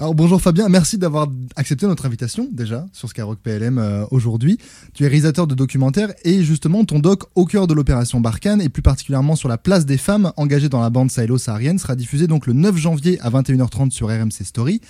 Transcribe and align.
Alors 0.00 0.14
bonjour 0.14 0.40
Fabien, 0.40 0.68
merci 0.68 0.96
d'avoir 0.96 1.26
accepté 1.56 1.84
notre 1.84 2.06
invitation 2.06 2.48
déjà 2.52 2.86
sur 2.92 3.08
Skyrock 3.08 3.40
PLM 3.40 3.78
euh, 3.78 4.06
aujourd'hui. 4.12 4.56
Tu 4.94 5.02
es 5.02 5.08
réalisateur 5.08 5.48
de 5.48 5.56
documentaires 5.56 6.14
et 6.22 6.44
justement 6.44 6.84
ton 6.84 7.00
doc 7.00 7.24
au 7.34 7.46
cœur 7.46 7.66
de 7.66 7.74
l'opération 7.74 8.20
Barkhane 8.20 8.60
et 8.60 8.68
plus 8.68 8.80
particulièrement 8.80 9.34
sur 9.34 9.48
la 9.48 9.58
place 9.58 9.86
des 9.86 9.98
femmes 9.98 10.32
engagées 10.36 10.68
dans 10.68 10.80
la 10.80 10.90
bande 10.90 11.10
sahélo-saharienne 11.10 11.80
sera 11.80 11.96
diffusé 11.96 12.28
donc 12.28 12.46
le 12.46 12.52
9 12.52 12.76
janvier 12.76 13.18
à 13.22 13.30
21h30 13.30 13.90
sur 13.90 14.06
RMC 14.06 14.44
Story. 14.44 14.80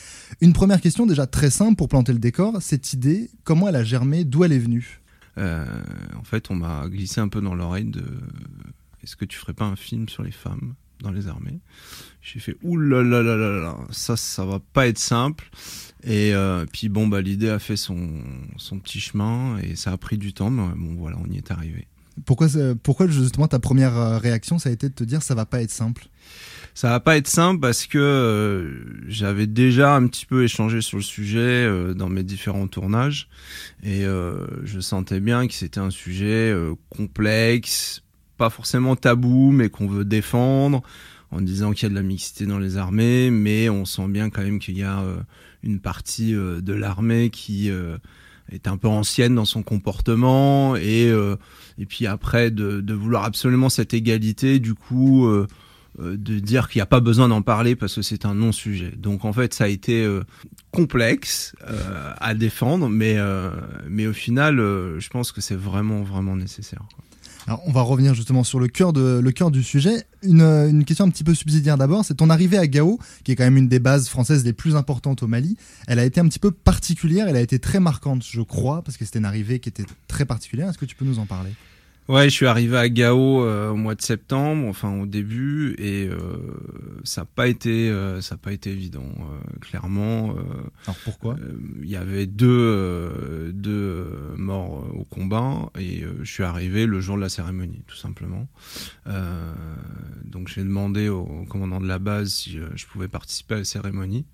Une 0.42 0.52
première 0.52 0.82
question 0.82 1.06
déjà 1.06 1.27
très 1.27 1.49
simple 1.49 1.77
pour 1.77 1.88
planter 1.88 2.13
le 2.13 2.19
décor, 2.19 2.61
cette 2.61 2.93
idée, 2.93 3.31
comment 3.45 3.67
elle 3.67 3.77
a 3.77 3.85
germé, 3.85 4.27
d'où 4.27 4.45
elle 4.45 4.53
est 4.53 4.59
venue? 4.59 5.01
Euh, 5.38 5.65
En 6.19 6.25
fait 6.25 6.51
on 6.51 6.54
m'a 6.54 6.87
glissé 6.87 7.22
un 7.22 7.29
peu 7.29 7.40
dans 7.40 7.54
l'oreille 7.54 7.87
de 7.87 8.04
est-ce 9.03 9.17
que 9.17 9.25
tu 9.25 9.38
ferais 9.38 9.54
pas 9.54 9.65
un 9.65 9.77
film 9.77 10.06
sur 10.11 10.22
les 10.22 10.33
femmes? 10.33 10.75
Dans 11.01 11.10
les 11.10 11.28
armées. 11.28 11.60
J'ai 12.21 12.40
fait 12.40 12.56
oulala, 12.62 13.22
là 13.22 13.37
là 13.37 13.60
là 13.60 13.76
ça, 13.90 14.17
ça 14.17 14.44
va 14.44 14.60
pas 14.60 14.87
être 14.88 14.98
simple. 14.98 15.51
Et 16.05 16.34
euh, 16.34 16.65
puis 16.73 16.88
bon, 16.88 17.09
bah, 17.09 17.21
l'idée 17.21 17.48
a 17.48 17.59
fait 17.59 17.77
son, 17.77 18.23
son 18.57 18.79
petit 18.79 19.01
chemin 19.01 19.59
et 19.59 19.77
ça 19.77 19.93
a 19.93 19.97
pris 19.97 20.19
du 20.19 20.33
temps, 20.33 20.51
mais 20.51 20.62
bon, 20.77 20.95
voilà, 20.97 21.16
on 21.24 21.30
y 21.30 21.37
est 21.37 21.51
arrivé. 21.51 21.87
Pourquoi, 22.24 22.48
pourquoi 22.83 23.07
justement 23.07 23.47
ta 23.47 23.61
première 23.61 23.97
euh, 23.97 24.19
réaction, 24.19 24.59
ça 24.59 24.71
a 24.71 24.73
été 24.73 24.88
de 24.88 24.95
te 24.95 25.05
dire 25.05 25.23
ça 25.23 25.34
va 25.34 25.47
pas 25.47 25.62
être 25.62 25.71
simple? 25.71 26.07
Ça 26.74 26.91
va 26.91 27.01
pas 27.01 27.16
être 27.16 27.29
simple 27.29 27.60
parce 27.60 27.87
que 27.87 27.99
euh, 27.99 29.02
j'avais 29.09 29.46
déjà 29.46 29.95
un 29.95 30.07
petit 30.07 30.27
peu 30.27 30.45
échangé 30.45 30.80
sur 30.80 30.99
le 30.99 31.02
sujet 31.02 31.69
dans 31.95 32.09
mes 32.09 32.23
différents 32.23 32.69
tournages 32.69 33.29
et 33.83 34.02
je 34.02 34.80
sentais 34.80 35.19
bien 35.19 35.49
que 35.49 35.55
c'était 35.55 35.80
un 35.80 35.91
sujet 35.91 36.55
complexe, 36.91 38.02
pas 38.38 38.48
forcément 38.48 38.97
tabou, 38.97 39.51
mais 39.51 39.69
qu'on 39.69 39.87
veut 39.87 40.05
défendre 40.05 40.83
en 41.30 41.41
disant 41.41 41.73
qu'il 41.73 41.84
y 41.84 41.87
a 41.87 41.91
de 41.91 41.95
la 41.95 42.02
mixité 42.02 42.46
dans 42.46 42.59
les 42.59 42.77
armées, 42.77 43.30
mais 43.30 43.69
on 43.69 43.84
sent 43.84 44.09
bien 44.09 44.30
quand 44.30 44.42
même 44.42 44.59
qu'il 44.59 44.79
y 44.79 44.83
a 44.83 45.01
euh, 45.01 45.19
une 45.62 45.80
partie 45.80 46.34
euh, 46.34 46.60
de 46.60 46.73
l'armée 46.73 47.30
qui 47.30 47.70
euh, 47.70 47.98
est 48.51 48.66
un 48.66 48.77
peu 48.77 48.88
ancienne 48.88 49.35
dans 49.35 49.45
son 49.45 49.63
comportement 49.63 50.74
et 50.76 51.13
et 51.79 51.87
puis 51.87 52.07
après 52.07 52.51
de, 52.51 52.95
vouloir 52.95 53.24
absolument 53.24 53.68
cette 53.68 53.93
égalité, 53.93 54.59
du 54.59 54.73
coup 54.73 55.29
de 55.98 56.38
dire 56.38 56.70
qu'il 56.70 56.79
n'y 56.79 56.82
a 56.82 56.87
pas 56.87 57.01
besoin 57.01 57.29
d'en 57.29 57.43
parler 57.43 57.76
parce 57.76 57.96
que 57.96 58.01
c'est 58.01 58.24
un 58.24 58.35
non-sujet. 58.35 58.95
Donc 58.96 59.26
en 59.26 59.35
fait, 59.35 59.52
ça 59.52 59.65
a 59.65 59.68
été 59.68 60.09
complexe 60.70 61.54
à 62.20 62.35
défendre, 62.35 62.88
mais 62.88 63.18
mais 63.87 64.06
au 64.06 64.14
final, 64.14 64.56
je 64.56 65.08
pense 65.10 65.30
que 65.30 65.42
c'est 65.42 65.54
vraiment 65.54 66.02
vraiment 66.02 66.34
nécessaire. 66.34 66.86
On 67.66 67.72
va 67.72 67.82
revenir 67.82 68.14
justement 68.14 68.44
sur 68.44 68.58
le 68.58 68.68
cœur, 68.68 68.92
de, 68.92 69.20
le 69.22 69.32
cœur 69.32 69.50
du 69.50 69.62
sujet. 69.62 70.04
Une, 70.22 70.84
question 70.84 71.04
un 71.04 71.10
petit 71.10 71.24
peu 71.24 71.34
subsidiaire 71.34 71.78
d'abord, 71.78 72.04
c'est 72.04 72.14
ton 72.14 72.30
arrivée 72.30 72.58
à 72.58 72.66
Gao, 72.66 72.98
qui 73.24 73.32
est 73.32 73.36
quand 73.36 73.44
même 73.44 73.56
une 73.56 73.68
des 73.68 73.78
bases 73.78 74.08
françaises 74.08 74.44
les 74.44 74.52
plus 74.52 74.77
importantes 74.77 75.22
au 75.22 75.27
Mali. 75.27 75.56
Elle 75.86 75.98
a 75.98 76.04
été 76.04 76.20
un 76.20 76.28
petit 76.28 76.38
peu 76.38 76.50
particulière, 76.50 77.28
elle 77.28 77.36
a 77.36 77.41
été 77.41 77.58
très 77.58 77.80
marquante, 77.80 78.24
je 78.28 78.42
crois, 78.42 78.82
parce 78.82 78.96
que 78.96 79.04
c'était 79.04 79.19
une 79.19 79.24
arrivée 79.24 79.60
qui 79.60 79.69
était 79.69 79.86
très 80.08 80.24
particulière. 80.24 80.69
Est-ce 80.69 80.78
que 80.78 80.86
tu 80.86 80.96
peux 80.96 81.04
nous 81.04 81.19
en 81.19 81.26
parler? 81.26 81.50
Ouais, 82.08 82.30
je 82.30 82.34
suis 82.34 82.46
arrivé 82.46 82.78
à 82.78 82.88
Gao 82.88 83.42
euh, 83.42 83.68
au 83.68 83.76
mois 83.76 83.94
de 83.94 84.00
septembre, 84.00 84.66
enfin 84.66 84.98
au 84.98 85.04
début, 85.04 85.74
et 85.76 86.08
euh, 86.08 86.38
ça 87.04 87.20
n'a 87.20 87.26
pas 87.26 87.48
été, 87.48 87.90
euh, 87.90 88.22
ça 88.22 88.36
a 88.36 88.38
pas 88.38 88.54
été 88.54 88.70
évident, 88.70 89.04
clairement. 89.60 90.34
Alors 90.84 90.96
pourquoi? 91.04 91.36
Il 91.82 91.88
y 91.88 91.96
avait 91.96 92.24
deux, 92.24 93.52
deux 93.52 94.06
morts 94.38 94.86
au 94.94 95.04
combat, 95.04 95.70
et 95.78 96.02
je 96.22 96.32
suis 96.32 96.44
arrivé 96.44 96.86
le 96.86 96.98
jour 97.02 97.16
de 97.16 97.20
la 97.20 97.28
cérémonie, 97.28 97.82
tout 97.86 97.96
simplement. 97.96 98.48
donc 100.24 100.48
j'ai 100.48 100.62
demandé 100.62 101.10
au 101.10 101.44
commandant 101.50 101.80
de 101.80 101.86
la 101.86 101.98
base 101.98 102.30
si 102.30 102.58
je 102.74 102.86
pouvais 102.86 103.08
participer 103.08 103.56
à 103.56 103.58
la 103.58 103.64
cérémonie. 103.64 104.24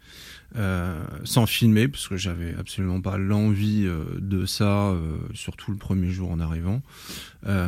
sans 1.25 1.47
filmer 1.47 1.89
parce 1.89 2.07
que 2.07 2.17
j'avais 2.17 2.55
absolument 2.55 3.01
pas 3.01 3.19
l'envie 3.19 3.89
de 4.19 4.47
ça, 4.47 4.95
surtout 5.33 5.73
le 5.73 5.77
premier 5.77 6.11
jour 6.11 6.31
en 6.31 6.39
arrivant. 6.39 6.81
Euh, 7.47 7.64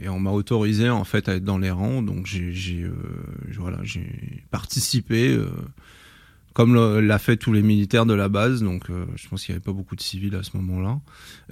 et 0.00 0.08
on 0.08 0.18
m'a 0.18 0.30
autorisé 0.30 0.88
en 0.88 1.04
fait 1.04 1.28
à 1.28 1.34
être 1.34 1.44
dans 1.44 1.58
les 1.58 1.70
rangs, 1.70 2.02
donc 2.02 2.26
j'ai 2.26 2.82
euh, 2.82 2.92
voilà, 3.58 3.78
participé 4.50 5.34
euh, 5.34 5.50
comme 6.52 6.74
l'a 6.74 7.18
fait 7.18 7.36
tous 7.36 7.52
les 7.52 7.62
militaires 7.62 8.06
de 8.06 8.14
la 8.14 8.28
base. 8.28 8.62
Donc, 8.62 8.88
je 8.88 9.28
pense 9.28 9.44
qu'il 9.44 9.52
n'y 9.52 9.56
avait 9.56 9.64
pas 9.64 9.72
beaucoup 9.72 9.94
de 9.94 10.00
civils 10.00 10.34
à 10.34 10.42
ce 10.42 10.56
moment-là. 10.56 11.00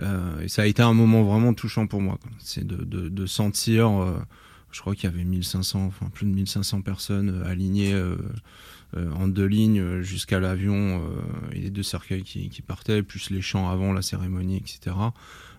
Euh, 0.01 0.41
et 0.41 0.49
ça 0.49 0.63
a 0.63 0.67
été 0.67 0.83
un 0.83 0.93
moment 0.93 1.23
vraiment 1.23 1.55
touchant 1.55 1.87
pour 1.87 2.03
moi. 2.03 2.19
C'est 2.41 2.67
de, 2.67 3.27
sentir, 3.27 3.91
je 4.73 4.81
crois 4.81 4.97
qu'il 4.97 5.09
y 5.09 5.13
avait 5.13 5.23
1500, 5.23 5.87
enfin 5.87 6.11
plus 6.13 6.27
de 6.27 6.33
1500 6.33 6.83
personnes 6.83 7.43
alignées 7.47 7.95
en 8.97 9.29
deux 9.29 9.47
lignes 9.47 10.01
jusqu'à 10.03 10.41
l'avion 10.41 11.01
et 11.53 11.61
les 11.61 11.71
deux 11.71 11.85
cercueils 11.85 12.25
qui, 12.25 12.63
partaient, 12.63 13.05
plus 13.05 13.31
les 13.31 13.41
chants 13.41 13.71
avant 13.71 13.93
la 13.93 14.03
cérémonie, 14.03 14.57
etc. 14.57 14.97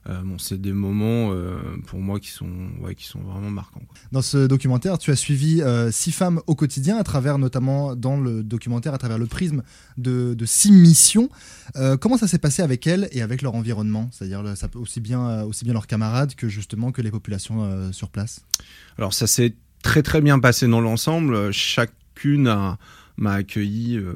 Euh, 0.08 0.22
bon, 0.24 0.38
c'est 0.38 0.60
des 0.60 0.72
moments 0.72 1.32
euh, 1.32 1.58
pour 1.86 2.00
moi 2.00 2.20
qui 2.20 2.30
sont, 2.30 2.50
ouais, 2.82 2.96
qui 2.96 3.06
sont 3.06 3.20
vraiment 3.20 3.50
marquants. 3.50 3.82
Dans 4.12 4.22
ce 4.22 4.48
documentaire, 4.48 4.98
tu 4.98 5.12
as 5.12 5.16
suivi 5.16 5.62
euh, 5.62 5.92
six 5.92 6.12
femmes 6.12 6.42
au 6.48 6.56
quotidien, 6.56 6.98
à 6.98 7.04
travers 7.04 7.38
notamment 7.38 7.96
dans 7.96 8.20
le 8.20 8.44
documentaire, 8.44 8.94
à 8.94 8.98
travers 8.98 9.18
le 9.18 9.28
prisme 9.28 9.64
de, 9.98 10.34
de 10.34 10.46
six 10.46 10.72
missions. 10.72 11.30
comment 12.00 12.18
ça 12.18 12.28
s'est 12.28 12.40
passé 12.40 12.62
avec 12.62 12.88
elles 12.88 13.10
et 13.12 13.22
avec 13.22 13.42
leur 13.42 13.56
environnement? 13.56 14.10
C'est-à-dire 14.12 14.44
aussi 14.76 15.02
bien, 15.02 15.44
aussi 15.44 15.66
bien 15.66 15.74
leurs 15.74 15.88
camarades 15.88 16.36
que 16.36 16.48
justement 16.48 16.92
que 16.92 17.02
les 17.02 17.12
populations 17.12 17.92
sur 17.92 18.10
place? 18.10 18.42
Alors 18.98 19.14
ça 19.14 19.28
s'est 19.28 19.56
très 19.84 20.02
très 20.02 20.22
bien 20.22 20.40
passé 20.40 20.68
dans 20.68 20.82
l'ensemble. 20.82 21.52
Chacune 21.52 22.48
a 22.48 22.78
m'a 23.20 23.34
accueilli 23.34 23.98
euh, 23.98 24.14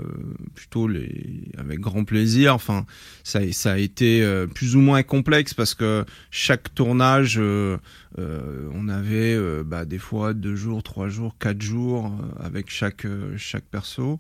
plutôt 0.56 0.90
avec 1.58 1.80
grand 1.80 2.06
plaisir. 2.06 2.56
Enfin, 2.56 2.86
ça, 3.24 3.40
ça 3.52 3.74
a 3.74 3.78
été 3.78 4.24
euh, 4.24 4.47
plus 4.47 4.75
ou 4.75 4.80
moins 4.80 5.03
complexe 5.03 5.53
parce 5.53 5.75
que 5.75 6.06
chaque 6.31 6.74
tournage, 6.74 7.38
euh, 7.38 7.78
on 8.18 8.88
avait 8.90 9.38
bah, 9.63 9.86
des 9.86 9.97
fois 9.97 10.34
deux 10.34 10.56
jours, 10.56 10.84
trois 10.84 11.09
jours, 11.09 11.36
quatre 11.38 11.62
jours 11.62 12.12
avec 12.40 12.69
chaque 12.69 13.06
chaque 13.38 13.66
perso. 13.66 14.19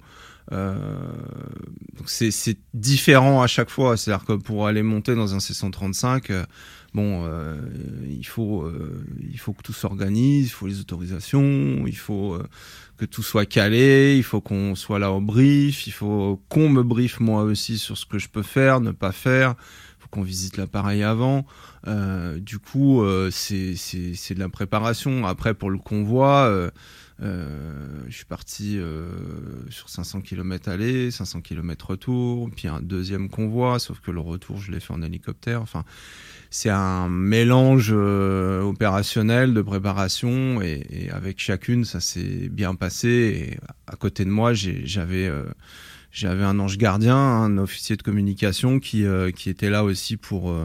donc 0.51 2.07
c'est 2.07 2.57
différent 2.73 3.41
à 3.41 3.47
chaque 3.47 3.69
fois. 3.69 3.95
C'est-à-dire 3.95 4.25
que 4.25 4.33
pour 4.33 4.67
aller 4.67 4.83
monter 4.83 5.15
dans 5.15 5.33
un 5.35 5.37
C135 5.37 6.45
bon, 6.95 7.27
il 8.09 8.25
faut 8.25 8.69
il 9.21 9.39
faut 9.39 9.53
que 9.53 9.61
tout 9.61 9.73
s'organise, 9.73 10.47
il 10.47 10.51
faut 10.51 10.67
les 10.67 10.79
autorisations, 10.79 11.85
il 11.85 11.97
faut 11.97 12.39
que 12.97 13.05
tout 13.05 13.23
soit 13.23 13.45
calé, 13.45 14.15
il 14.17 14.23
faut 14.23 14.41
qu'on 14.41 14.75
soit 14.75 14.99
là 14.99 15.11
au 15.11 15.21
brief, 15.21 15.87
il 15.87 15.91
faut 15.93 16.41
qu'on 16.49 16.69
me 16.69 16.83
briefe 16.83 17.19
moi 17.19 17.43
aussi 17.43 17.77
sur 17.77 17.97
ce 17.97 18.05
que 18.05 18.19
je 18.19 18.29
peux 18.29 18.43
faire, 18.43 18.81
ne 18.81 18.91
pas 18.91 19.11
faire, 19.11 19.55
il 19.97 20.03
faut 20.03 20.09
qu'on 20.09 20.21
visite 20.21 20.57
l'appareil 20.57 21.03
avant. 21.03 21.45
Euh, 21.87 22.39
du 22.39 22.59
coup, 22.59 23.03
euh, 23.03 23.29
c'est 23.31 23.73
de 24.33 24.39
la 24.39 24.49
préparation. 24.49 25.25
Après, 25.25 25.53
pour 25.53 25.69
le 25.69 25.79
convoi, 25.79 26.71
euh, 27.21 27.73
je 28.07 28.15
suis 28.15 28.25
parti 28.25 28.77
euh, 28.77 29.07
sur 29.69 29.89
500 29.89 30.21
km 30.21 30.69
aller, 30.69 31.11
500 31.11 31.41
km 31.41 31.91
retour, 31.91 32.49
puis 32.55 32.67
un 32.67 32.81
deuxième 32.81 33.29
convoi, 33.29 33.79
sauf 33.79 33.99
que 33.99 34.11
le 34.11 34.19
retour, 34.19 34.57
je 34.57 34.71
l'ai 34.71 34.79
fait 34.79 34.93
en 34.93 35.01
hélicoptère. 35.01 35.61
Enfin, 35.61 35.83
c'est 36.49 36.69
un 36.69 37.09
mélange 37.09 37.91
euh, 37.93 38.61
opérationnel 38.61 39.53
de 39.53 39.61
préparation 39.61 40.61
et, 40.61 41.09
avec 41.11 41.39
chacune 41.39 41.83
ça 41.85 41.99
s'est 41.99 42.49
bien 42.49 42.75
passé 42.75 43.57
à 43.87 43.95
côté 43.95 44.23
de 44.23 44.29
moi 44.29 44.53
j'avais 44.53 45.31
j'avais 46.11 46.43
un 46.43 46.59
ange 46.59 46.77
gardien 46.77 47.15
un 47.15 47.57
officier 47.57 47.95
de 47.95 48.03
communication 48.03 48.79
qui 48.79 49.03
qui 49.35 49.49
était 49.49 49.71
là 49.71 49.83
aussi 49.83 50.15
pour 50.15 50.55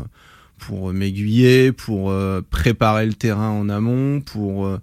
pour 0.59 0.93
m'aiguiller 0.93 1.73
pour 1.73 2.15
préparer 2.51 3.07
le 3.07 3.15
terrain 3.15 3.51
en 3.51 3.69
amont 3.69 4.21
pour 4.21 4.79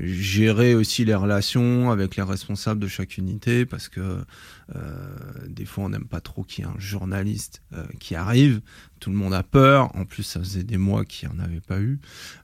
gérer 0.00 0.74
aussi 0.74 1.04
les 1.04 1.14
relations 1.14 1.90
avec 1.90 2.16
les 2.16 2.22
responsables 2.22 2.80
de 2.80 2.88
chaque 2.88 3.16
unité 3.18 3.66
parce 3.66 3.88
que 3.88 4.18
des 5.48 5.64
fois 5.64 5.84
on 5.84 5.88
n'aime 5.90 6.06
pas 6.06 6.20
trop 6.20 6.42
qu'il 6.42 6.64
y 6.64 6.68
ait 6.68 6.70
un 6.70 6.78
journaliste 6.78 7.62
qui 7.98 8.14
arrive 8.14 8.60
tout 9.04 9.10
le 9.10 9.16
monde 9.16 9.34
a 9.34 9.42
peur. 9.42 9.94
En 9.94 10.06
plus, 10.06 10.22
ça 10.22 10.40
faisait 10.40 10.62
des 10.62 10.78
mois 10.78 11.04
qu'il 11.04 11.28
n'y 11.28 11.34
en 11.38 11.44
avait 11.44 11.60
pas 11.60 11.78
eu. 11.78 12.00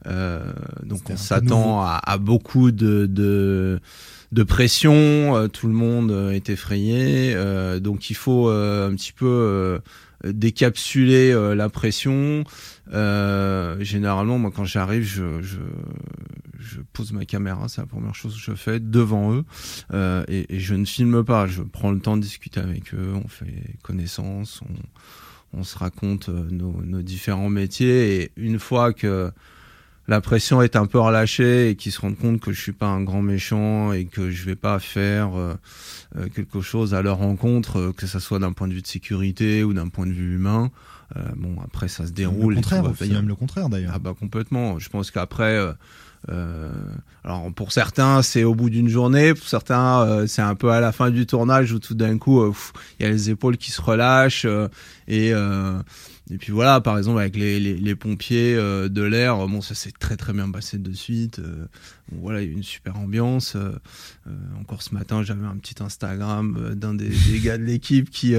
Euh, 0.06 0.44
donc 0.82 1.00
on 1.08 1.16
s'attend 1.16 1.82
à, 1.82 2.18
beaucoup 2.18 2.70
de, 2.70 3.06
de, 3.06 4.42
pression. 4.42 5.36
Euh, 5.36 5.48
tout 5.48 5.68
le 5.68 5.72
monde 5.72 6.10
est 6.30 6.50
effrayé. 6.50 7.32
Euh, 7.34 7.80
donc 7.80 8.10
il 8.10 8.16
faut 8.16 8.50
un 8.50 8.94
petit 8.94 9.14
peu 9.14 9.80
décapsuler 10.24 11.32
la 11.54 11.68
pression. 11.68 12.44
généralement, 12.90 14.38
moi, 14.38 14.50
quand 14.54 14.64
j'arrive, 14.64 15.02
je, 15.02 15.40
je, 15.42 16.80
pose 16.92 17.12
ma 17.12 17.24
caméra, 17.24 17.68
c'est 17.68 17.80
la 17.80 17.86
première 17.86 18.14
chose 18.14 18.34
que 18.34 18.40
je 18.40 18.54
fais 18.54 18.80
devant 18.80 19.34
eux, 19.34 19.44
et, 20.28 20.54
et, 20.54 20.60
je 20.60 20.74
ne 20.74 20.84
filme 20.84 21.24
pas. 21.24 21.46
Je 21.46 21.62
prends 21.62 21.90
le 21.90 22.00
temps 22.00 22.16
de 22.16 22.22
discuter 22.22 22.60
avec 22.60 22.94
eux, 22.94 23.12
on 23.14 23.28
fait 23.28 23.76
connaissance, 23.82 24.60
on, 24.68 24.74
on 25.52 25.64
se 25.64 25.76
raconte 25.76 26.28
euh, 26.28 26.46
nos, 26.50 27.02
différents 27.02 27.50
métiers 27.50 28.22
et 28.22 28.32
une 28.36 28.58
fois 28.58 28.92
que 28.92 29.30
la 30.10 30.20
pression 30.20 30.60
est 30.60 30.74
un 30.74 30.86
peu 30.86 30.98
relâchée 30.98 31.70
et 31.70 31.76
qu'ils 31.76 31.92
se 31.92 32.00
rendent 32.00 32.18
compte 32.18 32.40
que 32.40 32.52
je 32.52 32.60
suis 32.60 32.72
pas 32.72 32.88
un 32.88 33.00
grand 33.00 33.22
méchant 33.22 33.92
et 33.92 34.06
que 34.06 34.32
je 34.32 34.44
vais 34.44 34.56
pas 34.56 34.80
faire 34.80 35.38
euh, 35.38 35.54
euh, 36.16 36.28
quelque 36.34 36.60
chose 36.60 36.94
à 36.94 37.00
leur 37.00 37.18
rencontre, 37.18 37.78
euh, 37.78 37.92
que 37.92 38.08
ça 38.08 38.18
soit 38.18 38.40
d'un 38.40 38.52
point 38.52 38.66
de 38.66 38.72
vue 38.72 38.82
de 38.82 38.88
sécurité 38.88 39.62
ou 39.62 39.72
d'un 39.72 39.86
point 39.86 40.06
de 40.06 40.12
vue 40.12 40.34
humain. 40.34 40.72
bon, 41.36 41.54
après 41.64 41.86
ça 41.86 42.08
se 42.08 42.10
déroule. 42.10 42.54
Le 42.54 42.60
contraire, 42.60 42.84
c'est 42.98 43.08
même 43.08 43.28
le 43.28 43.36
contraire 43.36 43.68
d'ailleurs. 43.68 43.92
Ah 43.94 44.00
bah 44.00 44.14
complètement. 44.18 44.80
Je 44.80 44.88
pense 44.88 45.12
qu'après. 45.12 45.56
Euh, 46.28 46.72
alors 47.24 47.50
pour 47.54 47.72
certains 47.72 48.20
c'est 48.20 48.44
au 48.44 48.54
bout 48.54 48.68
d'une 48.68 48.88
journée, 48.88 49.32
pour 49.32 49.48
certains 49.48 50.26
c'est 50.26 50.42
un 50.42 50.54
peu 50.54 50.70
à 50.70 50.80
la 50.80 50.92
fin 50.92 51.10
du 51.10 51.24
tournage 51.24 51.72
où 51.72 51.78
tout 51.78 51.94
d'un 51.94 52.18
coup 52.18 52.44
il 52.98 53.04
y 53.04 53.06
a 53.06 53.10
les 53.10 53.30
épaules 53.30 53.56
qui 53.56 53.70
se 53.70 53.80
relâchent 53.80 54.46
et 55.08 55.32
et 56.32 56.38
puis 56.38 56.52
voilà, 56.52 56.80
par 56.80 56.96
exemple 56.96 57.18
avec 57.18 57.36
les, 57.36 57.58
les, 57.58 57.74
les 57.74 57.94
pompiers 57.96 58.54
euh, 58.54 58.88
de 58.88 59.02
l'air, 59.02 59.36
bon 59.48 59.60
ça 59.60 59.74
s'est 59.74 59.92
très 59.98 60.16
très 60.16 60.32
bien 60.32 60.50
passé 60.50 60.78
de 60.78 60.92
suite. 60.92 61.40
Euh, 61.40 61.66
voilà, 62.12 62.40
il 62.40 62.46
y 62.46 62.48
a 62.48 62.52
eu 62.52 62.56
une 62.56 62.62
super 62.62 62.96
ambiance. 62.96 63.56
Euh, 63.56 63.72
encore 64.60 64.82
ce 64.82 64.94
matin, 64.94 65.22
j'avais 65.22 65.46
un 65.46 65.56
petit 65.56 65.82
Instagram 65.82 66.74
d'un 66.74 66.94
des, 66.94 67.08
des, 67.08 67.38
gars 67.40 67.58
de 67.58 67.64
l'équipe 67.64 68.10
qui 68.10 68.34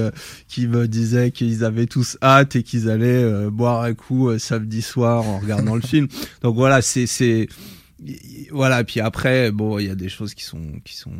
qui 0.48 0.66
me 0.66 0.88
disait 0.88 1.30
qu'ils 1.30 1.64
avaient 1.64 1.86
tous 1.86 2.16
hâte 2.22 2.56
et 2.56 2.62
qu'ils 2.62 2.88
allaient 2.88 3.50
boire 3.50 3.82
un 3.82 3.94
coup 3.94 4.38
samedi 4.38 4.82
soir 4.82 5.26
en 5.26 5.38
regardant 5.38 5.74
le 5.74 5.82
film. 5.82 6.08
Donc 6.42 6.54
voilà, 6.54 6.82
c'est 6.82 7.48
voilà 8.50 8.82
puis 8.84 9.00
après 9.00 9.52
bon 9.52 9.78
il 9.78 9.86
y 9.86 9.90
a 9.90 9.94
des 9.94 10.08
choses 10.08 10.34
qui 10.34 10.42
sont 10.42 10.80
qui 10.84 10.96
sont 10.96 11.12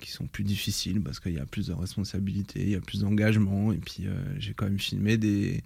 qui 0.00 0.10
sont 0.10 0.26
plus 0.26 0.44
difficiles 0.44 1.00
parce 1.00 1.20
qu'il 1.20 1.34
y 1.34 1.38
a 1.38 1.46
plus 1.46 1.68
de 1.68 1.72
responsabilités 1.72 2.60
il 2.62 2.70
y 2.70 2.74
a 2.74 2.80
plus 2.80 3.00
d'engagement 3.00 3.72
et 3.72 3.78
puis 3.78 4.06
j'ai 4.38 4.52
quand 4.52 4.66
même 4.66 4.80
filmé 4.80 5.16
des 5.16 5.62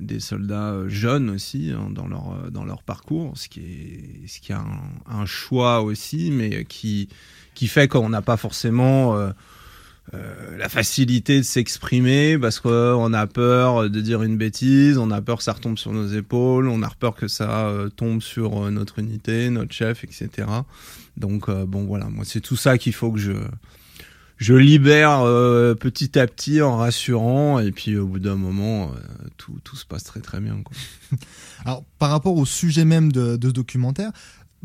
des 0.00 0.20
soldats 0.20 0.72
euh, 0.72 0.88
jeunes 0.88 1.30
aussi 1.30 1.72
hein, 1.72 1.90
dans 1.90 2.06
leur 2.06 2.32
euh, 2.32 2.50
dans 2.50 2.64
leur 2.64 2.82
parcours, 2.82 3.36
ce 3.36 3.48
qui 3.48 3.60
est 3.60 4.28
ce 4.28 4.40
qui 4.40 4.52
a 4.52 4.64
un, 5.06 5.26
choix 5.26 5.82
aussi, 5.82 6.30
mais 6.30 6.64
qui 6.64 7.08
qui 7.54 7.66
fait 7.66 7.88
qu'on 7.88 8.08
n'a 8.08 8.22
pas 8.22 8.36
forcément 8.36 9.16
euh, 9.16 9.30
la 10.58 10.68
facilité 10.68 11.38
de 11.38 11.42
s'exprimer 11.42 12.38
parce 12.38 12.60
qu'on 12.60 13.12
a 13.12 13.26
peur 13.26 13.90
de 13.90 14.00
dire 14.00 14.22
une 14.22 14.36
bêtise, 14.36 14.98
on 14.98 15.10
a 15.10 15.20
peur 15.20 15.38
que 15.38 15.44
ça 15.44 15.52
retombe 15.52 15.78
sur 15.78 15.92
nos 15.92 16.08
épaules, 16.08 16.68
on 16.68 16.82
a 16.82 16.90
peur 16.98 17.14
que 17.14 17.28
ça 17.28 17.72
tombe 17.96 18.22
sur 18.22 18.70
notre 18.70 18.98
unité, 18.98 19.50
notre 19.50 19.72
chef, 19.72 20.04
etc. 20.04 20.48
Donc 21.16 21.50
bon 21.50 21.84
voilà, 21.84 22.06
moi 22.06 22.24
c'est 22.24 22.40
tout 22.40 22.56
ça 22.56 22.78
qu'il 22.78 22.94
faut 22.94 23.12
que 23.12 23.18
je 23.18 23.32
je 24.38 24.54
libère 24.54 25.20
euh, 25.22 25.74
petit 25.74 26.18
à 26.18 26.26
petit 26.26 26.62
en 26.62 26.76
rassurant 26.76 27.58
et 27.58 27.72
puis 27.72 27.96
au 27.96 28.06
bout 28.06 28.20
d'un 28.20 28.36
moment 28.36 28.84
euh, 28.84 29.28
tout, 29.36 29.58
tout, 29.64 29.76
se 29.76 29.84
passe 29.84 30.04
très 30.04 30.20
très 30.20 30.40
bien. 30.40 30.56
Alors 31.64 31.84
par 31.98 32.10
rapport 32.10 32.36
au 32.36 32.46
sujet 32.46 32.84
même 32.84 33.10
de, 33.10 33.36
documentaire, 33.36 34.12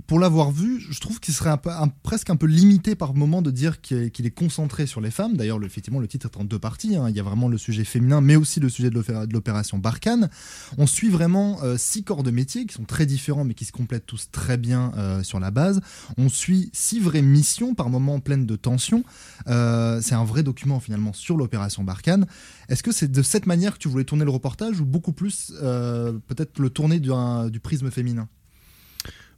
pour 0.08 0.20
l'avoir 0.20 0.52
vu, 0.52 0.80
je 0.80 1.00
trouve 1.00 1.20
qu'il 1.20 1.34
serait 1.34 1.56
presque 2.02 2.32
un 2.32 2.36
peu 2.36 2.48
limité 2.48 2.96
par 2.96 3.14
moment 3.14 3.44
de 3.44 3.52
dire 3.52 3.80
qu'il 3.80 4.26
est, 4.26 4.32
concentré 4.32 4.88
sur 4.88 5.02
les 5.02 5.12
femmes. 5.12 5.38
D'ailleurs, 5.38 5.64
effectivement, 5.64 6.00
le 6.00 6.08
titre 6.08 6.28
est 6.32 6.38
en 6.38 6.44
deux 6.44 6.58
parties. 6.58 6.96
Hein. 6.96 7.10
Il 7.10 7.16
y 7.16 7.20
a 7.20 7.24
vraiment 7.24 7.48
le 7.48 7.60
sujet 7.60 7.84
féminin, 7.84 8.20
mais 8.20 8.36
aussi 8.36 8.60
le 8.60 8.70
sujet 8.70 8.90
de 8.90 9.32
l'opération 9.32 9.78
Barkhane. 9.78 10.30
On 10.80 10.88
suit 10.88 11.10
vraiment 11.10 11.60
euh, 11.64 11.78
six 11.78 12.04
corps 12.04 12.24
de 12.24 12.32
métier 12.32 12.66
qui 12.66 12.74
sont 12.74 12.86
très 12.86 13.06
différents, 13.06 13.44
mais 13.44 13.54
qui 13.54 13.66
se 13.66 13.72
complètent 13.72 14.08
tous 14.08 14.30
très 14.32 14.58
bien 14.58 14.92
euh, 14.98 15.22
sur 15.22 15.40
la 15.40 15.52
base. 15.52 15.80
On 16.18 16.28
suit 16.28 16.72
six 16.74 17.00
vraies 17.00 17.22
missions, 17.22 17.76
par 17.76 17.90
moments 17.90 18.20
pleines 18.20 18.48
de 18.48 18.56
tensions. 18.56 19.04
Euh, 19.48 20.02
c'est 20.02 20.16
un 20.16 20.26
vrai 20.26 20.42
document 20.42 20.80
finalement 20.80 21.14
sur 21.14 21.38
l'opération 21.38 21.84
Barkhane. 21.84 22.26
Est-ce 22.68 22.82
que 22.82 22.92
c'est 22.92 23.12
de 23.12 23.22
cette 23.22 23.46
manière 23.46 23.74
que 23.74 23.80
tu 23.80 23.90
voulais 23.90 24.06
tourner 24.06 24.26
le 24.26 24.32
reportage 24.32 24.80
ou 24.82 24.86
beaucoup 24.86 25.14
plus 25.14 25.54
peut-être 25.60 26.60
le 26.60 26.70
tourner 26.70 27.00
du 27.00 27.60
prisme 27.60 27.92
féminin? 27.92 28.28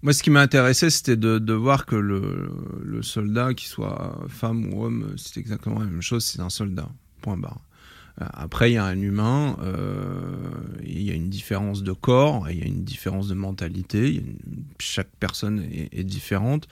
Moi, 0.01 0.13
ce 0.13 0.21
qui 0.21 0.29
m'a 0.29 0.41
intéressé, 0.41 0.89
c'était 0.89 1.15
de, 1.15 1.39
de, 1.39 1.53
voir 1.53 1.85
que 1.85 1.95
le, 1.95 2.51
le, 2.83 3.01
soldat, 3.01 3.53
qu'il 3.53 3.67
soit 3.67 4.19
femme 4.27 4.73
ou 4.73 4.85
homme, 4.85 5.13
c'est 5.17 5.39
exactement 5.39 5.79
la 5.79 5.85
même 5.85 6.01
chose, 6.01 6.23
c'est 6.25 6.41
un 6.41 6.49
soldat. 6.49 6.89
Point 7.21 7.37
barre. 7.37 7.61
Euh, 8.21 8.25
après, 8.33 8.71
il 8.71 8.75
y 8.75 8.77
a 8.77 8.85
un 8.85 8.99
humain, 8.99 9.57
euh, 9.61 10.07
il 10.83 11.01
y 11.01 11.11
a 11.11 11.13
une 11.13 11.29
différence 11.29 11.83
de 11.83 11.91
corps, 11.91 12.49
il 12.49 12.59
y 12.59 12.63
a 12.63 12.65
une 12.65 12.83
différence 12.83 13.27
de 13.27 13.33
mentalité, 13.33 14.23
chaque 14.79 15.09
personne 15.19 15.63
est, 15.71 15.89
est 15.91 16.03
différente. 16.03 16.67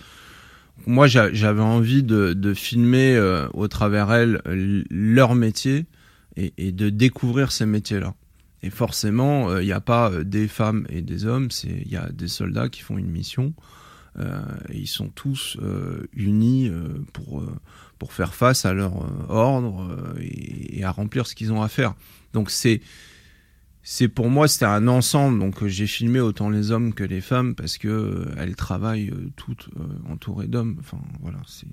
Moi, 0.86 1.08
j'avais 1.08 1.62
envie 1.62 2.04
de, 2.04 2.34
de 2.34 2.54
filmer 2.54 3.16
euh, 3.16 3.48
au 3.54 3.68
travers 3.68 4.12
elles 4.12 4.42
leur 4.90 5.36
métier 5.36 5.86
et, 6.36 6.54
et 6.58 6.72
de 6.72 6.90
découvrir 6.90 7.52
ces 7.52 7.66
métiers-là. 7.66 8.16
Et 8.64 8.70
forcément, 8.70 9.52
il 9.52 9.58
euh, 9.58 9.64
n'y 9.64 9.72
a 9.74 9.82
pas 9.82 10.10
euh, 10.10 10.24
des 10.24 10.48
femmes 10.48 10.88
et 10.90 11.02
des 11.02 11.26
hommes, 11.26 11.50
il 11.66 11.92
y 11.92 11.98
a 11.98 12.10
des 12.10 12.30
soldats 12.30 12.70
qui 12.70 12.82
font 12.82 12.98
une 12.98 13.12
mission. 13.12 13.54
Euh, 14.20 14.42
et 14.70 14.78
ils 14.78 14.88
sont 14.88 15.10
tous 15.10 15.58
unis 16.14 16.72
pour, 17.14 17.44
pour 18.00 18.14
faire 18.14 18.34
face 18.34 18.64
à 18.66 18.74
leur 18.74 18.94
ordre 19.30 20.16
et, 20.22 20.84
à 20.84 20.92
remplir 20.92 21.28
ce 21.28 21.36
qu'ils 21.36 21.52
ont 21.52 21.62
à 21.62 21.68
faire. 21.68 21.94
Donc 22.34 22.50
c'est 22.50 22.82
c'est 23.86 24.08
pour 24.08 24.30
moi 24.30 24.48
c'était 24.48 24.64
un 24.64 24.88
ensemble 24.88 25.40
donc 25.40 25.66
j'ai 25.68 25.88
filmé 25.88 26.22
autant 26.22 26.50
les 26.50 26.72
hommes 26.72 26.94
que 26.94 27.04
les 27.04 27.20
femmes 27.20 27.54
parce 27.54 27.78
que 27.78 28.28
elles 28.38 28.56
travaillent 28.56 29.12
toutes 29.36 29.70
entourées 30.10 30.48
d'hommes 30.48 30.78
enfin 30.80 31.00
voilà 31.20 31.40
c'est 31.46 31.68